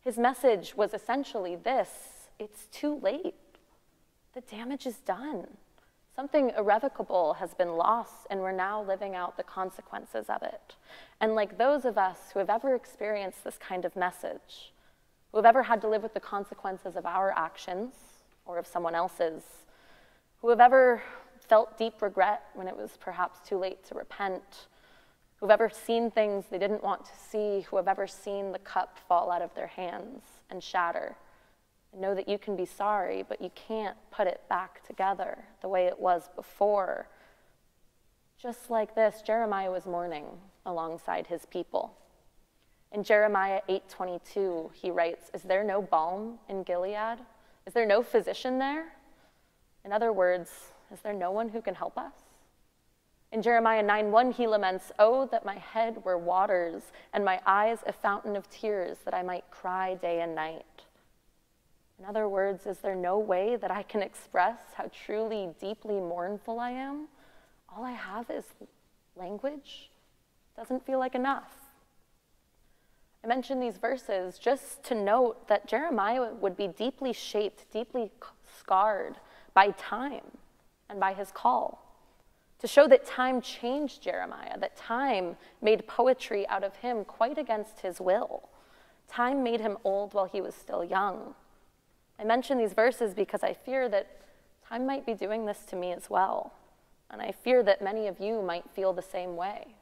His 0.00 0.16
message 0.16 0.74
was 0.74 0.94
essentially 0.94 1.56
this 1.56 1.90
it's 2.38 2.66
too 2.66 2.98
late. 3.00 3.34
The 4.32 4.40
damage 4.42 4.86
is 4.86 4.98
done. 4.98 5.48
Something 6.18 6.50
irrevocable 6.58 7.34
has 7.34 7.54
been 7.54 7.76
lost, 7.76 8.26
and 8.28 8.40
we're 8.40 8.50
now 8.50 8.82
living 8.82 9.14
out 9.14 9.36
the 9.36 9.44
consequences 9.44 10.26
of 10.28 10.42
it. 10.42 10.74
And 11.20 11.36
like 11.36 11.58
those 11.58 11.84
of 11.84 11.96
us 11.96 12.32
who 12.32 12.40
have 12.40 12.50
ever 12.50 12.74
experienced 12.74 13.44
this 13.44 13.56
kind 13.56 13.84
of 13.84 13.94
message, 13.94 14.72
who 15.30 15.38
have 15.38 15.46
ever 15.46 15.62
had 15.62 15.80
to 15.82 15.88
live 15.88 16.02
with 16.02 16.14
the 16.14 16.18
consequences 16.18 16.96
of 16.96 17.06
our 17.06 17.32
actions 17.38 17.94
or 18.46 18.58
of 18.58 18.66
someone 18.66 18.96
else's, 18.96 19.44
who 20.40 20.48
have 20.48 20.58
ever 20.58 21.00
felt 21.48 21.78
deep 21.78 22.02
regret 22.02 22.46
when 22.54 22.66
it 22.66 22.76
was 22.76 22.98
perhaps 22.98 23.38
too 23.48 23.56
late 23.56 23.84
to 23.84 23.94
repent, 23.94 24.66
who 25.36 25.46
have 25.46 25.52
ever 25.52 25.70
seen 25.70 26.10
things 26.10 26.46
they 26.50 26.58
didn't 26.58 26.82
want 26.82 27.04
to 27.04 27.12
see, 27.14 27.60
who 27.70 27.76
have 27.76 27.86
ever 27.86 28.08
seen 28.08 28.50
the 28.50 28.58
cup 28.58 28.98
fall 29.06 29.30
out 29.30 29.40
of 29.40 29.54
their 29.54 29.68
hands 29.68 30.22
and 30.50 30.64
shatter 30.64 31.14
know 32.00 32.14
that 32.14 32.28
you 32.28 32.38
can 32.38 32.56
be 32.56 32.64
sorry, 32.64 33.24
but 33.28 33.40
you 33.40 33.50
can't 33.54 33.96
put 34.10 34.26
it 34.26 34.40
back 34.48 34.86
together 34.86 35.44
the 35.60 35.68
way 35.68 35.86
it 35.86 35.98
was 35.98 36.28
before. 36.34 37.08
Just 38.38 38.70
like 38.70 38.94
this, 38.94 39.20
Jeremiah 39.20 39.70
was 39.70 39.86
mourning 39.86 40.26
alongside 40.64 41.26
his 41.26 41.44
people. 41.46 41.94
In 42.92 43.02
Jeremiah 43.02 43.62
8:22, 43.68 44.70
he 44.74 44.90
writes, 44.90 45.30
"Is 45.34 45.42
there 45.42 45.64
no 45.64 45.82
balm 45.82 46.40
in 46.48 46.62
Gilead? 46.62 47.18
Is 47.66 47.74
there 47.74 47.84
no 47.84 48.02
physician 48.02 48.58
there? 48.58 48.94
In 49.84 49.92
other 49.92 50.12
words, 50.12 50.72
is 50.90 51.02
there 51.02 51.12
no 51.12 51.30
one 51.30 51.50
who 51.50 51.60
can 51.60 51.74
help 51.74 51.98
us?" 51.98 52.14
In 53.30 53.42
Jeremiah 53.42 53.82
9:1, 53.82 54.30
he 54.30 54.46
laments, 54.46 54.90
"Oh 54.98 55.26
that 55.26 55.44
my 55.44 55.56
head 55.56 56.02
were 56.04 56.16
waters 56.16 56.92
and 57.12 57.24
my 57.24 57.42
eyes 57.44 57.82
a 57.86 57.92
fountain 57.92 58.36
of 58.36 58.48
tears 58.48 59.00
that 59.00 59.12
I 59.12 59.22
might 59.22 59.50
cry 59.50 59.94
day 59.94 60.22
and 60.22 60.34
night." 60.34 60.86
In 61.98 62.04
other 62.04 62.28
words, 62.28 62.66
is 62.66 62.78
there 62.78 62.94
no 62.94 63.18
way 63.18 63.56
that 63.56 63.70
I 63.70 63.82
can 63.82 64.02
express 64.02 64.58
how 64.74 64.90
truly, 65.04 65.50
deeply 65.60 66.00
mournful 66.00 66.60
I 66.60 66.70
am? 66.70 67.08
All 67.68 67.84
I 67.84 67.92
have 67.92 68.30
is 68.30 68.44
language. 69.16 69.90
doesn't 70.56 70.86
feel 70.86 70.98
like 70.98 71.14
enough. 71.14 71.52
I 73.22 73.26
mention 73.26 73.58
these 73.58 73.78
verses 73.78 74.38
just 74.38 74.82
to 74.84 74.94
note 74.94 75.48
that 75.48 75.66
Jeremiah 75.66 76.32
would 76.34 76.56
be 76.56 76.68
deeply 76.68 77.12
shaped, 77.12 77.70
deeply 77.72 78.12
scarred 78.58 79.16
by 79.54 79.72
time 79.72 80.38
and 80.88 81.00
by 81.00 81.14
his 81.14 81.32
call. 81.32 81.84
To 82.60 82.66
show 82.66 82.88
that 82.88 83.04
time 83.04 83.40
changed 83.40 84.02
Jeremiah, 84.02 84.58
that 84.58 84.76
time 84.76 85.36
made 85.62 85.86
poetry 85.86 86.46
out 86.48 86.64
of 86.64 86.76
him 86.76 87.04
quite 87.04 87.38
against 87.38 87.80
his 87.80 88.00
will. 88.00 88.48
Time 89.08 89.42
made 89.42 89.60
him 89.60 89.78
old 89.84 90.14
while 90.14 90.26
he 90.26 90.40
was 90.40 90.54
still 90.54 90.84
young. 90.84 91.34
I 92.18 92.24
mention 92.24 92.58
these 92.58 92.72
verses 92.72 93.14
because 93.14 93.42
I 93.42 93.52
fear 93.52 93.88
that 93.88 94.08
time 94.68 94.86
might 94.86 95.06
be 95.06 95.14
doing 95.14 95.46
this 95.46 95.64
to 95.66 95.76
me 95.76 95.92
as 95.92 96.10
well. 96.10 96.52
And 97.10 97.22
I 97.22 97.32
fear 97.32 97.62
that 97.62 97.82
many 97.82 98.06
of 98.06 98.20
you 98.20 98.42
might 98.42 98.68
feel 98.74 98.92
the 98.92 99.02
same 99.02 99.36
way. 99.36 99.74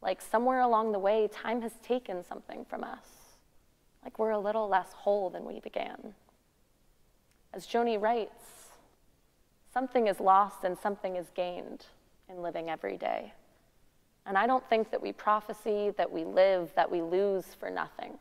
Like 0.00 0.20
somewhere 0.20 0.60
along 0.60 0.92
the 0.92 0.98
way, 0.98 1.28
time 1.28 1.60
has 1.62 1.72
taken 1.82 2.24
something 2.24 2.64
from 2.64 2.82
us. 2.82 3.06
Like 4.02 4.18
we're 4.18 4.30
a 4.30 4.38
little 4.38 4.68
less 4.68 4.92
whole 4.92 5.30
than 5.30 5.44
we 5.44 5.60
began. 5.60 6.14
As 7.52 7.66
Joni 7.66 8.00
writes, 8.00 8.70
something 9.72 10.06
is 10.06 10.20
lost 10.20 10.64
and 10.64 10.78
something 10.78 11.16
is 11.16 11.26
gained 11.34 11.86
in 12.28 12.42
living 12.42 12.70
every 12.70 12.96
day. 12.96 13.32
And 14.26 14.36
I 14.36 14.46
don't 14.46 14.68
think 14.68 14.90
that 14.90 15.02
we 15.02 15.12
prophesy, 15.12 15.90
that 15.96 16.10
we 16.10 16.24
live, 16.24 16.70
that 16.76 16.90
we 16.90 17.00
lose 17.00 17.46
for 17.58 17.70
nothing. 17.70 18.18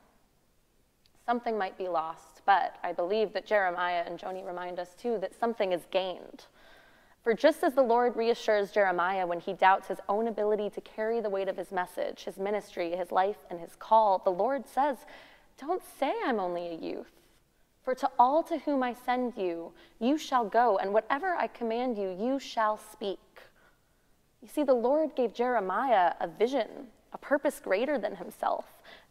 Something 1.26 1.58
might 1.58 1.78
be 1.78 1.90
lost, 1.90 2.37
but 2.48 2.78
I 2.82 2.94
believe 2.94 3.34
that 3.34 3.46
Jeremiah 3.46 4.04
and 4.08 4.18
Joni 4.18 4.44
remind 4.44 4.80
us 4.80 4.96
too 4.96 5.18
that 5.20 5.38
something 5.38 5.74
is 5.74 5.86
gained. 5.92 6.46
For 7.22 7.34
just 7.34 7.62
as 7.62 7.74
the 7.74 7.84
Lord 7.84 8.16
reassures 8.16 8.72
Jeremiah 8.72 9.28
when 9.28 9.42
he 9.42 9.52
doubts 9.52 9.90
his 9.90 10.00
own 10.08 10.30
ability 10.30 10.70
to 10.70 10.82
carry 10.82 11.20
the 11.20 11.30
weight 11.30 11.50
of 11.50 11.58
his 11.58 11.74
message, 11.74 12.24
his 12.24 12.38
ministry, 12.38 12.96
his 12.96 13.12
life, 13.12 13.36
and 13.50 13.60
his 13.60 13.76
call, 13.76 14.20
the 14.24 14.32
Lord 14.32 14.66
says, 14.66 14.96
Don't 15.60 15.84
say 16.00 16.14
I'm 16.26 16.40
only 16.40 16.68
a 16.68 16.74
youth. 16.74 17.12
For 17.84 17.94
to 17.96 18.10
all 18.18 18.44
to 18.44 18.60
whom 18.60 18.82
I 18.82 18.94
send 18.94 19.34
you, 19.36 19.74
you 20.00 20.18
shall 20.18 20.46
go, 20.46 20.78
and 20.78 20.94
whatever 20.94 21.36
I 21.36 21.48
command 21.48 21.98
you, 21.98 22.16
you 22.18 22.40
shall 22.40 22.78
speak. 22.78 23.20
You 24.42 24.48
see, 24.48 24.64
the 24.64 24.74
Lord 24.74 25.18
gave 25.18 25.34
Jeremiah 25.34 26.14
a 26.22 26.28
vision, 26.28 26.88
a 27.12 27.18
purpose 27.18 27.60
greater 27.60 28.00
than 28.00 28.16
himself, 28.16 28.66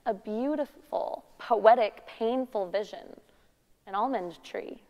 a 0.07 0.15
beautiful, 0.15 1.25
poetic, 1.39 2.07
painful 2.07 2.71
vision 2.71 3.21
an 3.87 3.95
almond 3.95 4.43
tree. 4.43 4.83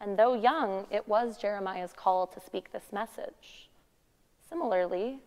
And 0.00 0.18
though 0.18 0.34
young, 0.34 0.86
it 0.90 1.06
was 1.06 1.38
Jeremiah's 1.38 1.92
call 1.92 2.26
to 2.28 2.40
speak 2.40 2.72
this 2.72 2.92
message. 2.92 3.70
Similarly, 4.48 5.20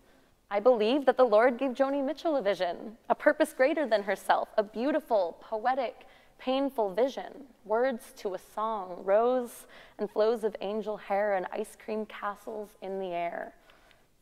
I 0.51 0.59
believe 0.59 1.05
that 1.05 1.17
the 1.17 1.23
Lord 1.23 1.57
gave 1.57 1.71
Joni 1.71 2.05
Mitchell 2.05 2.35
a 2.35 2.41
vision, 2.41 2.97
a 3.09 3.15
purpose 3.15 3.53
greater 3.53 3.87
than 3.87 4.03
herself, 4.03 4.49
a 4.57 4.63
beautiful, 4.63 5.37
poetic, 5.41 6.05
painful 6.37 6.93
vision, 6.93 7.31
words 7.63 8.13
to 8.17 8.35
a 8.35 8.39
song, 8.53 9.01
rows 9.03 9.65
and 9.97 10.09
flows 10.09 10.43
of 10.43 10.55
angel 10.61 10.97
hair 10.97 11.35
and 11.35 11.47
ice 11.51 11.75
cream 11.83 12.05
castles 12.05 12.69
in 12.81 12.99
the 12.99 13.07
air, 13.07 13.53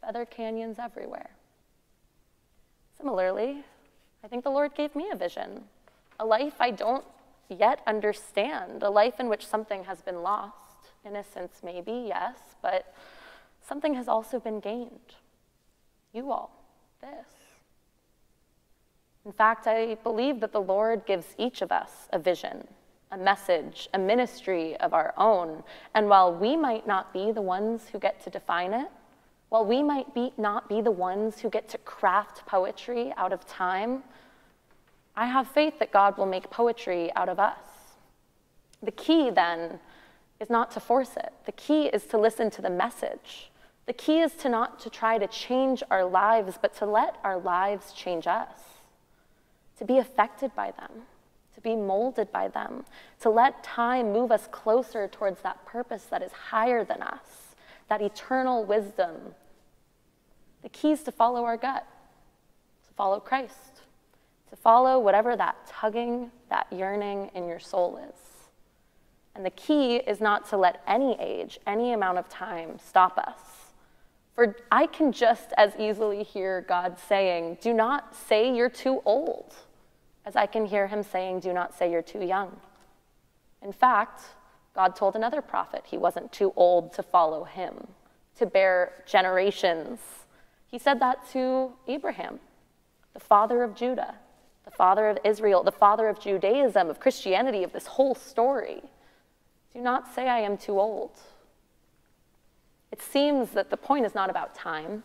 feather 0.01 0.25
canyons 0.25 0.77
everywhere. 0.79 1.31
Similarly, 2.97 3.63
I 4.23 4.27
think 4.27 4.43
the 4.43 4.51
Lord 4.51 4.75
gave 4.75 4.95
me 4.95 5.09
a 5.11 5.15
vision, 5.15 5.63
a 6.19 6.25
life 6.25 6.55
I 6.59 6.71
don't 6.71 7.03
yet 7.53 7.81
understand, 7.87 8.83
a 8.83 8.89
life 8.89 9.19
in 9.19 9.29
which 9.29 9.45
something 9.45 9.85
has 9.85 10.01
been 10.01 10.21
lost. 10.21 10.55
Innocence, 11.05 11.61
maybe, 11.63 12.05
yes, 12.07 12.37
but 12.61 12.93
something 13.61 13.93
has 13.95 14.07
also 14.07 14.39
been 14.39 14.59
gained. 14.59 15.15
You 16.13 16.31
all, 16.31 16.51
this. 17.01 17.27
In 19.25 19.31
fact, 19.31 19.67
I 19.67 19.95
believe 19.95 20.39
that 20.41 20.51
the 20.51 20.61
Lord 20.61 21.05
gives 21.05 21.35
each 21.37 21.61
of 21.61 21.71
us 21.71 22.07
a 22.11 22.19
vision, 22.19 22.67
a 23.11 23.17
message, 23.17 23.89
a 23.93 23.99
ministry 23.99 24.75
of 24.77 24.93
our 24.93 25.13
own. 25.17 25.63
And 25.95 26.09
while 26.09 26.33
we 26.33 26.57
might 26.57 26.85
not 26.85 27.13
be 27.13 27.31
the 27.31 27.41
ones 27.41 27.87
who 27.89 27.99
get 27.99 28.21
to 28.23 28.29
define 28.29 28.73
it, 28.73 28.89
while 29.49 29.65
we 29.65 29.83
might 29.83 30.13
be, 30.13 30.33
not 30.37 30.67
be 30.67 30.81
the 30.81 30.91
ones 30.91 31.39
who 31.39 31.49
get 31.49 31.69
to 31.69 31.77
craft 31.79 32.45
poetry 32.45 33.13
out 33.17 33.31
of 33.31 33.45
time, 33.45 34.03
I 35.15 35.27
have 35.27 35.47
faith 35.47 35.79
that 35.79 35.91
God 35.91 36.17
will 36.17 36.25
make 36.25 36.49
poetry 36.49 37.11
out 37.15 37.29
of 37.29 37.39
us. 37.39 37.59
The 38.81 38.91
key 38.91 39.29
then 39.29 39.79
is 40.39 40.49
not 40.49 40.71
to 40.71 40.79
force 40.79 41.15
it. 41.15 41.31
The 41.45 41.51
key 41.51 41.85
is 41.85 42.05
to 42.05 42.17
listen 42.17 42.49
to 42.51 42.61
the 42.61 42.69
message. 42.69 43.51
The 43.85 43.93
key 43.93 44.19
is 44.19 44.33
to 44.35 44.49
not 44.49 44.79
to 44.81 44.89
try 44.89 45.17
to 45.17 45.27
change 45.27 45.83
our 45.91 46.05
lives, 46.05 46.57
but 46.61 46.75
to 46.77 46.85
let 46.85 47.17
our 47.23 47.37
lives 47.37 47.93
change 47.93 48.27
us. 48.27 48.59
To 49.77 49.85
be 49.85 49.97
affected 49.97 50.55
by 50.55 50.71
them, 50.71 51.03
to 51.55 51.61
be 51.61 51.75
molded 51.75 52.31
by 52.31 52.47
them, 52.47 52.85
to 53.21 53.29
let 53.29 53.63
time 53.63 54.13
move 54.13 54.31
us 54.31 54.47
closer 54.51 55.07
towards 55.07 55.41
that 55.41 55.65
purpose 55.65 56.05
that 56.05 56.21
is 56.21 56.31
higher 56.31 56.83
than 56.83 57.01
us, 57.01 57.55
that 57.89 58.01
eternal 58.01 58.65
wisdom 58.65 59.35
the 60.63 60.69
key 60.69 60.93
is 60.93 61.03
to 61.03 61.11
follow 61.11 61.43
our 61.43 61.57
gut, 61.57 61.85
to 62.87 62.93
follow 62.93 63.19
Christ, 63.19 63.72
to 64.53 64.57
follow 64.57 64.99
whatever 64.99 65.35
that 65.35 65.55
tugging, 65.67 66.29
that 66.51 66.67
yearning 66.71 67.31
in 67.33 67.47
your 67.47 67.59
soul 67.59 67.97
is. 67.97 68.47
And 69.35 69.43
the 69.43 69.49
key 69.49 69.95
is 69.95 70.21
not 70.21 70.47
to 70.49 70.57
let 70.57 70.83
any 70.87 71.19
age, 71.19 71.59
any 71.65 71.91
amount 71.91 72.19
of 72.19 72.29
time 72.29 72.77
stop 72.77 73.17
us. 73.17 73.71
For 74.35 74.55
I 74.71 74.85
can 74.85 75.11
just 75.11 75.53
as 75.57 75.73
easily 75.79 76.21
hear 76.23 76.61
God 76.61 76.97
saying, 76.99 77.57
Do 77.61 77.73
not 77.73 78.15
say 78.15 78.55
you're 78.55 78.69
too 78.69 79.01
old, 79.05 79.55
as 80.25 80.35
I 80.35 80.45
can 80.45 80.65
hear 80.65 80.87
him 80.87 81.01
saying, 81.01 81.39
Do 81.39 81.51
not 81.51 81.75
say 81.75 81.91
you're 81.91 82.01
too 82.03 82.23
young. 82.23 82.59
In 83.63 83.71
fact, 83.71 84.21
God 84.75 84.95
told 84.95 85.15
another 85.15 85.41
prophet 85.41 85.83
he 85.87 85.97
wasn't 85.97 86.31
too 86.31 86.53
old 86.55 86.93
to 86.93 87.03
follow 87.03 87.43
him, 87.43 87.87
to 88.37 88.45
bear 88.45 88.93
generations 89.07 89.99
he 90.73 90.79
said 90.79 90.99
that 91.01 91.29
to 91.33 91.71
Abraham, 91.87 92.39
the 93.13 93.19
father 93.19 93.61
of 93.61 93.75
Judah, 93.75 94.15
the 94.65 94.71
father 94.71 95.09
of 95.09 95.17
Israel, 95.23 95.63
the 95.63 95.71
father 95.71 96.07
of 96.07 96.19
Judaism, 96.19 96.89
of 96.89 96.99
Christianity, 96.99 97.63
of 97.63 97.73
this 97.73 97.87
whole 97.87 98.15
story. 98.15 98.81
Do 99.73 99.81
not 99.81 100.13
say 100.13 100.29
I 100.29 100.39
am 100.39 100.57
too 100.57 100.79
old. 100.79 101.19
It 102.91 103.01
seems 103.01 103.51
that 103.51 103.69
the 103.69 103.77
point 103.77 104.05
is 104.05 104.13
not 104.13 104.29
about 104.29 104.53
time. 104.53 105.03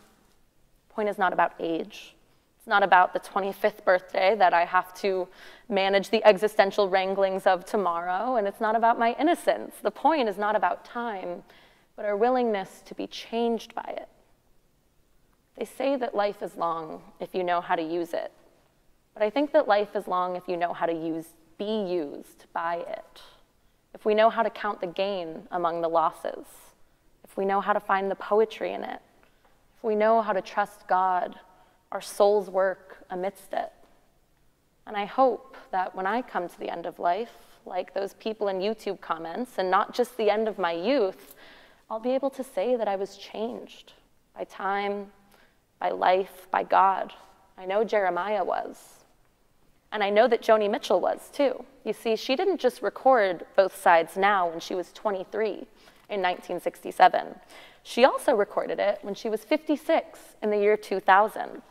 The 0.87 0.93
point 0.93 1.09
is 1.09 1.17
not 1.17 1.33
about 1.33 1.53
age. 1.59 2.15
It's 2.59 2.67
not 2.67 2.83
about 2.83 3.13
the 3.13 3.19
25th 3.19 3.83
birthday 3.83 4.35
that 4.35 4.53
I 4.53 4.65
have 4.65 4.93
to 4.95 5.27
manage 5.69 6.09
the 6.09 6.23
existential 6.23 6.87
wranglings 6.87 7.47
of 7.47 7.65
tomorrow, 7.65 8.35
and 8.35 8.47
it's 8.47 8.61
not 8.61 8.75
about 8.75 8.99
my 8.99 9.15
innocence. 9.19 9.75
The 9.81 9.91
point 9.91 10.29
is 10.29 10.37
not 10.37 10.55
about 10.55 10.85
time, 10.85 11.43
but 11.95 12.05
our 12.05 12.15
willingness 12.15 12.83
to 12.85 12.93
be 12.93 13.07
changed 13.07 13.73
by 13.73 13.93
it. 13.97 14.07
They 15.57 15.65
say 15.65 15.95
that 15.95 16.13
life 16.13 16.43
is 16.43 16.55
long 16.55 17.01
if 17.19 17.33
you 17.33 17.43
know 17.43 17.59
how 17.59 17.75
to 17.75 17.81
use 17.81 18.13
it. 18.13 18.31
But 19.19 19.25
I 19.25 19.31
think 19.31 19.51
that 19.51 19.67
life 19.67 19.97
is 19.97 20.07
long 20.07 20.37
if 20.37 20.47
you 20.47 20.55
know 20.55 20.71
how 20.71 20.85
to 20.85 20.93
use, 20.93 21.25
be 21.57 21.65
used 21.65 22.45
by 22.53 22.77
it. 22.87 23.21
If 23.93 24.05
we 24.05 24.15
know 24.15 24.29
how 24.29 24.43
to 24.43 24.49
count 24.49 24.79
the 24.79 24.87
gain 24.87 25.45
among 25.51 25.81
the 25.81 25.89
losses. 25.89 26.45
If 27.25 27.35
we 27.35 27.43
know 27.43 27.59
how 27.59 27.73
to 27.73 27.81
find 27.81 28.09
the 28.09 28.15
poetry 28.15 28.71
in 28.71 28.81
it. 28.81 29.01
If 29.77 29.83
we 29.83 29.93
know 29.93 30.21
how 30.21 30.31
to 30.31 30.41
trust 30.41 30.87
God, 30.87 31.37
our 31.91 31.99
soul's 31.99 32.49
work 32.49 33.03
amidst 33.09 33.51
it. 33.51 33.73
And 34.87 34.95
I 34.95 35.03
hope 35.03 35.57
that 35.71 35.93
when 35.93 36.05
I 36.05 36.21
come 36.21 36.47
to 36.47 36.57
the 36.57 36.71
end 36.71 36.85
of 36.85 36.97
life, 36.97 37.33
like 37.65 37.93
those 37.93 38.13
people 38.13 38.47
in 38.47 38.59
YouTube 38.59 39.01
comments, 39.01 39.57
and 39.57 39.69
not 39.69 39.93
just 39.93 40.15
the 40.15 40.29
end 40.29 40.47
of 40.47 40.57
my 40.57 40.71
youth, 40.71 41.35
I'll 41.89 41.99
be 41.99 42.11
able 42.11 42.29
to 42.29 42.43
say 42.43 42.77
that 42.77 42.87
I 42.87 42.95
was 42.95 43.17
changed 43.17 43.91
by 44.33 44.45
time, 44.45 45.07
by 45.77 45.89
life, 45.89 46.47
by 46.51 46.63
God. 46.63 47.11
I 47.57 47.65
know 47.65 47.83
Jeremiah 47.83 48.45
was. 48.45 48.98
And 49.91 50.03
I 50.03 50.09
know 50.09 50.27
that 50.27 50.41
Joni 50.41 50.69
Mitchell 50.69 50.99
was 50.99 51.29
too. 51.31 51.65
You 51.83 51.93
see, 51.93 52.15
she 52.15 52.35
didn't 52.35 52.59
just 52.59 52.81
record 52.81 53.45
both 53.55 53.75
sides 53.75 54.15
now 54.15 54.47
when 54.47 54.59
she 54.59 54.75
was 54.75 54.91
23 54.93 55.47
in 56.09 56.21
1967. 56.21 57.35
She 57.83 58.05
also 58.05 58.35
recorded 58.35 58.79
it 58.79 58.99
when 59.01 59.15
she 59.15 59.29
was 59.29 59.43
56 59.43 60.19
in 60.43 60.51
the 60.51 60.57
year 60.57 60.77
2000. 60.77 61.61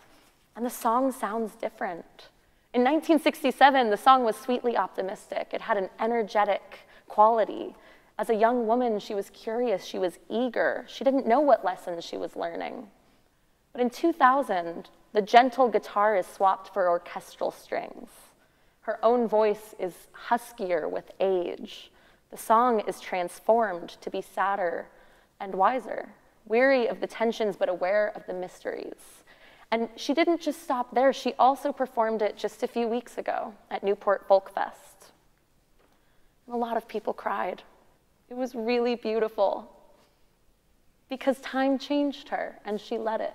And 0.56 0.66
the 0.66 0.70
song 0.70 1.12
sounds 1.12 1.54
different. 1.54 2.28
In 2.74 2.82
1967, 2.82 3.90
the 3.90 3.96
song 3.96 4.24
was 4.24 4.36
sweetly 4.36 4.76
optimistic. 4.76 5.50
It 5.52 5.60
had 5.60 5.76
an 5.76 5.88
energetic 6.00 6.80
quality. 7.06 7.74
As 8.18 8.30
a 8.30 8.34
young 8.34 8.66
woman, 8.66 8.98
she 8.98 9.14
was 9.14 9.30
curious, 9.30 9.84
she 9.84 9.98
was 9.98 10.18
eager. 10.28 10.84
She 10.88 11.04
didn't 11.04 11.26
know 11.26 11.40
what 11.40 11.64
lessons 11.64 12.04
she 12.04 12.16
was 12.16 12.34
learning. 12.34 12.88
But 13.72 13.80
in 13.80 13.90
2000, 13.90 14.88
the 15.18 15.22
gentle 15.22 15.68
guitar 15.68 16.14
is 16.14 16.28
swapped 16.28 16.72
for 16.72 16.88
orchestral 16.88 17.50
strings. 17.50 18.08
Her 18.82 19.04
own 19.04 19.26
voice 19.26 19.74
is 19.80 20.06
huskier 20.12 20.88
with 20.88 21.10
age. 21.18 21.90
The 22.30 22.36
song 22.36 22.78
is 22.86 23.00
transformed 23.00 23.88
to 24.00 24.10
be 24.10 24.22
sadder 24.22 24.86
and 25.40 25.56
wiser, 25.56 26.10
weary 26.46 26.86
of 26.86 27.00
the 27.00 27.08
tensions 27.08 27.56
but 27.56 27.68
aware 27.68 28.12
of 28.14 28.26
the 28.28 28.32
mysteries. 28.32 29.24
And 29.72 29.88
she 29.96 30.14
didn't 30.14 30.40
just 30.40 30.62
stop 30.62 30.94
there, 30.94 31.12
she 31.12 31.34
also 31.36 31.72
performed 31.72 32.22
it 32.22 32.36
just 32.36 32.62
a 32.62 32.68
few 32.68 32.86
weeks 32.86 33.18
ago 33.18 33.54
at 33.72 33.82
Newport 33.82 34.24
Folk 34.28 34.54
Fest. 34.54 35.10
And 36.46 36.54
a 36.54 36.58
lot 36.58 36.76
of 36.76 36.86
people 36.86 37.12
cried. 37.12 37.64
It 38.30 38.36
was 38.36 38.54
really 38.54 38.94
beautiful 38.94 39.68
because 41.08 41.40
time 41.40 41.76
changed 41.76 42.28
her 42.28 42.60
and 42.64 42.80
she 42.80 42.98
let 42.98 43.20
it. 43.20 43.34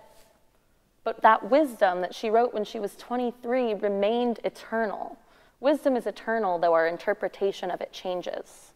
But 1.04 1.22
that 1.22 1.50
wisdom 1.50 2.02
that 2.02 2.16
she 2.16 2.30
wrote 2.30 2.54
when 2.54 2.64
she 2.64 2.80
was 2.80 2.96
23 2.96 3.74
remained 3.76 4.40
eternal. 4.44 5.18
Wisdom 5.60 5.96
is 5.96 6.08
eternal, 6.08 6.60
though 6.60 6.74
our 6.74 6.88
interpretation 6.88 7.72
of 7.72 7.82
it 7.82 7.92
changes. 7.92 8.74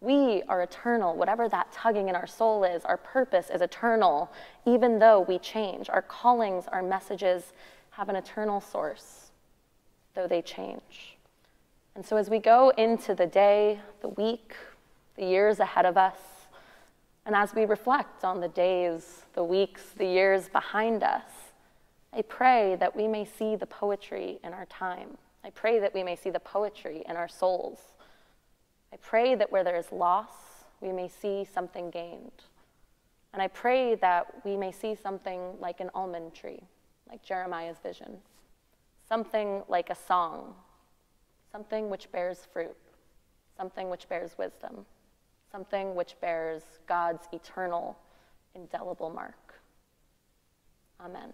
We 0.00 0.42
are 0.48 0.62
eternal, 0.62 1.16
whatever 1.16 1.48
that 1.48 1.72
tugging 1.72 2.08
in 2.08 2.14
our 2.14 2.26
soul 2.26 2.62
is. 2.62 2.84
Our 2.84 2.96
purpose 2.96 3.50
is 3.50 3.60
eternal, 3.60 4.30
even 4.64 5.00
though 5.00 5.20
we 5.20 5.38
change. 5.38 5.90
Our 5.90 6.02
callings, 6.02 6.66
our 6.70 6.82
messages 6.82 7.52
have 7.90 8.08
an 8.08 8.14
eternal 8.14 8.60
source, 8.60 9.32
though 10.14 10.28
they 10.28 10.40
change. 10.42 11.16
And 11.96 12.06
so, 12.06 12.16
as 12.16 12.30
we 12.30 12.38
go 12.38 12.68
into 12.70 13.12
the 13.12 13.26
day, 13.26 13.80
the 14.00 14.08
week, 14.08 14.54
the 15.16 15.24
years 15.24 15.58
ahead 15.58 15.84
of 15.84 15.96
us, 15.96 16.16
and 17.26 17.34
as 17.34 17.52
we 17.54 17.64
reflect 17.64 18.24
on 18.24 18.40
the 18.40 18.48
days, 18.48 19.24
the 19.34 19.42
weeks, 19.42 19.82
the 19.96 20.06
years 20.06 20.48
behind 20.48 21.02
us, 21.02 21.47
I 22.12 22.22
pray 22.22 22.76
that 22.76 22.96
we 22.96 23.06
may 23.06 23.24
see 23.24 23.56
the 23.56 23.66
poetry 23.66 24.38
in 24.42 24.52
our 24.52 24.66
time. 24.66 25.18
I 25.44 25.50
pray 25.50 25.78
that 25.78 25.94
we 25.94 26.02
may 26.02 26.16
see 26.16 26.30
the 26.30 26.40
poetry 26.40 27.02
in 27.08 27.16
our 27.16 27.28
souls. 27.28 27.78
I 28.92 28.96
pray 28.96 29.34
that 29.34 29.52
where 29.52 29.64
there 29.64 29.76
is 29.76 29.92
loss, 29.92 30.32
we 30.80 30.92
may 30.92 31.08
see 31.08 31.44
something 31.44 31.90
gained. 31.90 32.44
And 33.32 33.42
I 33.42 33.48
pray 33.48 33.94
that 33.96 34.44
we 34.44 34.56
may 34.56 34.72
see 34.72 34.94
something 34.94 35.60
like 35.60 35.80
an 35.80 35.90
almond 35.94 36.34
tree, 36.34 36.62
like 37.08 37.22
Jeremiah's 37.22 37.78
vision, 37.78 38.18
something 39.06 39.62
like 39.68 39.90
a 39.90 39.94
song, 39.94 40.54
something 41.52 41.90
which 41.90 42.10
bears 42.10 42.46
fruit, 42.52 42.76
something 43.56 43.90
which 43.90 44.08
bears 44.08 44.36
wisdom, 44.38 44.86
something 45.50 45.94
which 45.94 46.16
bears 46.20 46.62
God's 46.86 47.26
eternal, 47.32 47.98
indelible 48.54 49.10
mark. 49.10 49.54
Amen. 51.00 51.32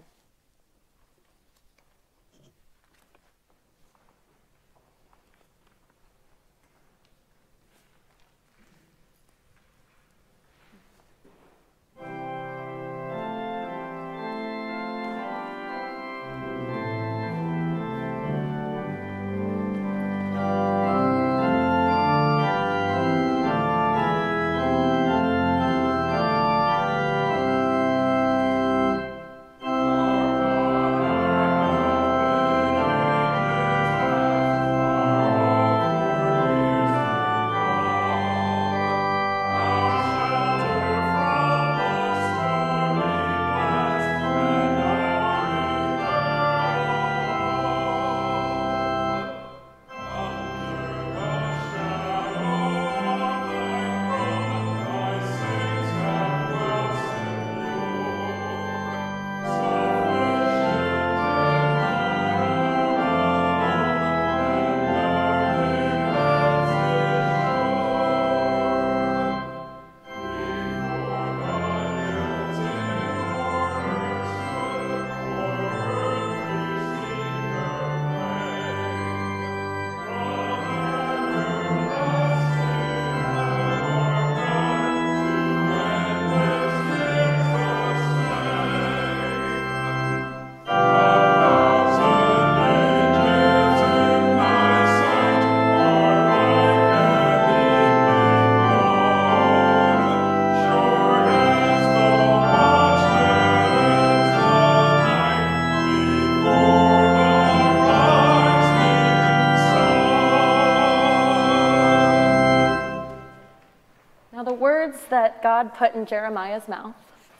God 115.54 115.72
put 115.72 115.94
in 115.94 116.04
Jeremiah's 116.04 116.66
mouth, 116.66 116.96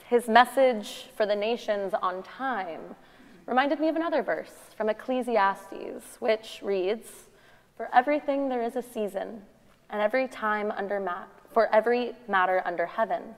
his 0.07 0.29
message 0.29 1.07
for 1.17 1.27
the 1.27 1.35
nations 1.35 1.95
on 2.01 2.23
time, 2.23 2.95
reminded 3.45 3.81
me 3.81 3.89
of 3.89 3.97
another 3.97 4.23
verse 4.23 4.53
from 4.77 4.89
Ecclesiastes, 4.89 6.21
which 6.21 6.61
reads, 6.63 7.09
For 7.77 7.93
everything 7.93 8.49
there 8.49 8.63
is 8.63 8.77
a 8.77 8.83
season, 8.83 9.43
and 9.91 10.01
every 10.01 10.29
time 10.29 10.71
under 10.77 11.01
mat, 11.01 11.29
for 11.53 11.67
every 11.75 12.15
matter 12.29 12.63
under 12.65 12.87
heaven, 12.87 13.35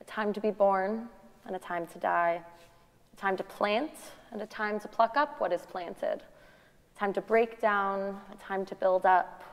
a 0.00 0.04
time 0.04 0.32
to 0.32 0.40
be 0.40 0.52
born 0.52 1.10
and 1.44 1.54
a 1.54 1.58
time 1.58 1.86
to 1.88 1.98
die, 1.98 2.40
a 3.12 3.16
time 3.16 3.36
to 3.36 3.44
plant 3.44 3.92
and 4.32 4.40
a 4.40 4.46
time 4.46 4.80
to 4.80 4.88
pluck 4.88 5.18
up 5.18 5.38
what 5.38 5.52
is 5.52 5.66
planted, 5.66 6.22
a 6.96 6.98
time 6.98 7.12
to 7.12 7.20
break 7.20 7.60
down, 7.60 8.18
a 8.32 8.36
time 8.36 8.64
to 8.64 8.74
build 8.74 9.04
up, 9.04 9.44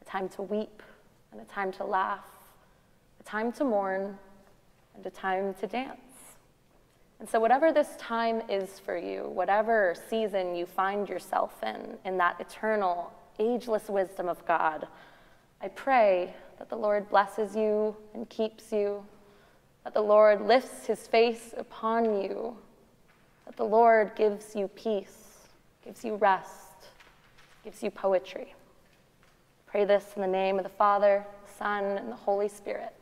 a 0.00 0.04
time 0.04 0.28
to 0.30 0.42
weep 0.42 0.82
and 1.30 1.40
a 1.40 1.44
time 1.44 1.70
to 1.70 1.84
laugh, 1.84 2.24
a 3.22 3.28
time 3.28 3.52
to 3.52 3.64
mourn, 3.64 4.18
and 4.96 5.06
a 5.06 5.10
time 5.10 5.54
to 5.54 5.66
dance. 5.66 6.00
And 7.20 7.28
so, 7.28 7.38
whatever 7.38 7.72
this 7.72 7.94
time 7.98 8.42
is 8.48 8.80
for 8.80 8.96
you, 8.96 9.30
whatever 9.32 9.94
season 10.10 10.56
you 10.56 10.66
find 10.66 11.08
yourself 11.08 11.62
in, 11.62 11.98
in 12.04 12.18
that 12.18 12.40
eternal, 12.40 13.12
ageless 13.38 13.88
wisdom 13.88 14.28
of 14.28 14.44
God, 14.44 14.88
I 15.60 15.68
pray 15.68 16.34
that 16.58 16.68
the 16.68 16.76
Lord 16.76 17.08
blesses 17.08 17.54
you 17.54 17.96
and 18.12 18.28
keeps 18.28 18.72
you, 18.72 19.04
that 19.84 19.94
the 19.94 20.02
Lord 20.02 20.40
lifts 20.40 20.86
his 20.86 21.06
face 21.06 21.54
upon 21.56 22.22
you, 22.22 22.56
that 23.46 23.56
the 23.56 23.64
Lord 23.64 24.16
gives 24.16 24.56
you 24.56 24.66
peace, 24.68 25.46
gives 25.84 26.04
you 26.04 26.16
rest, 26.16 26.88
gives 27.62 27.84
you 27.84 27.90
poetry. 27.92 28.54
Pray 29.66 29.84
this 29.84 30.06
in 30.16 30.22
the 30.22 30.28
name 30.28 30.58
of 30.58 30.64
the 30.64 30.70
Father, 30.70 31.24
Son, 31.56 31.84
and 31.84 32.10
the 32.10 32.16
Holy 32.16 32.48
Spirit. 32.48 32.92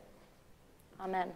Amen. 1.03 1.33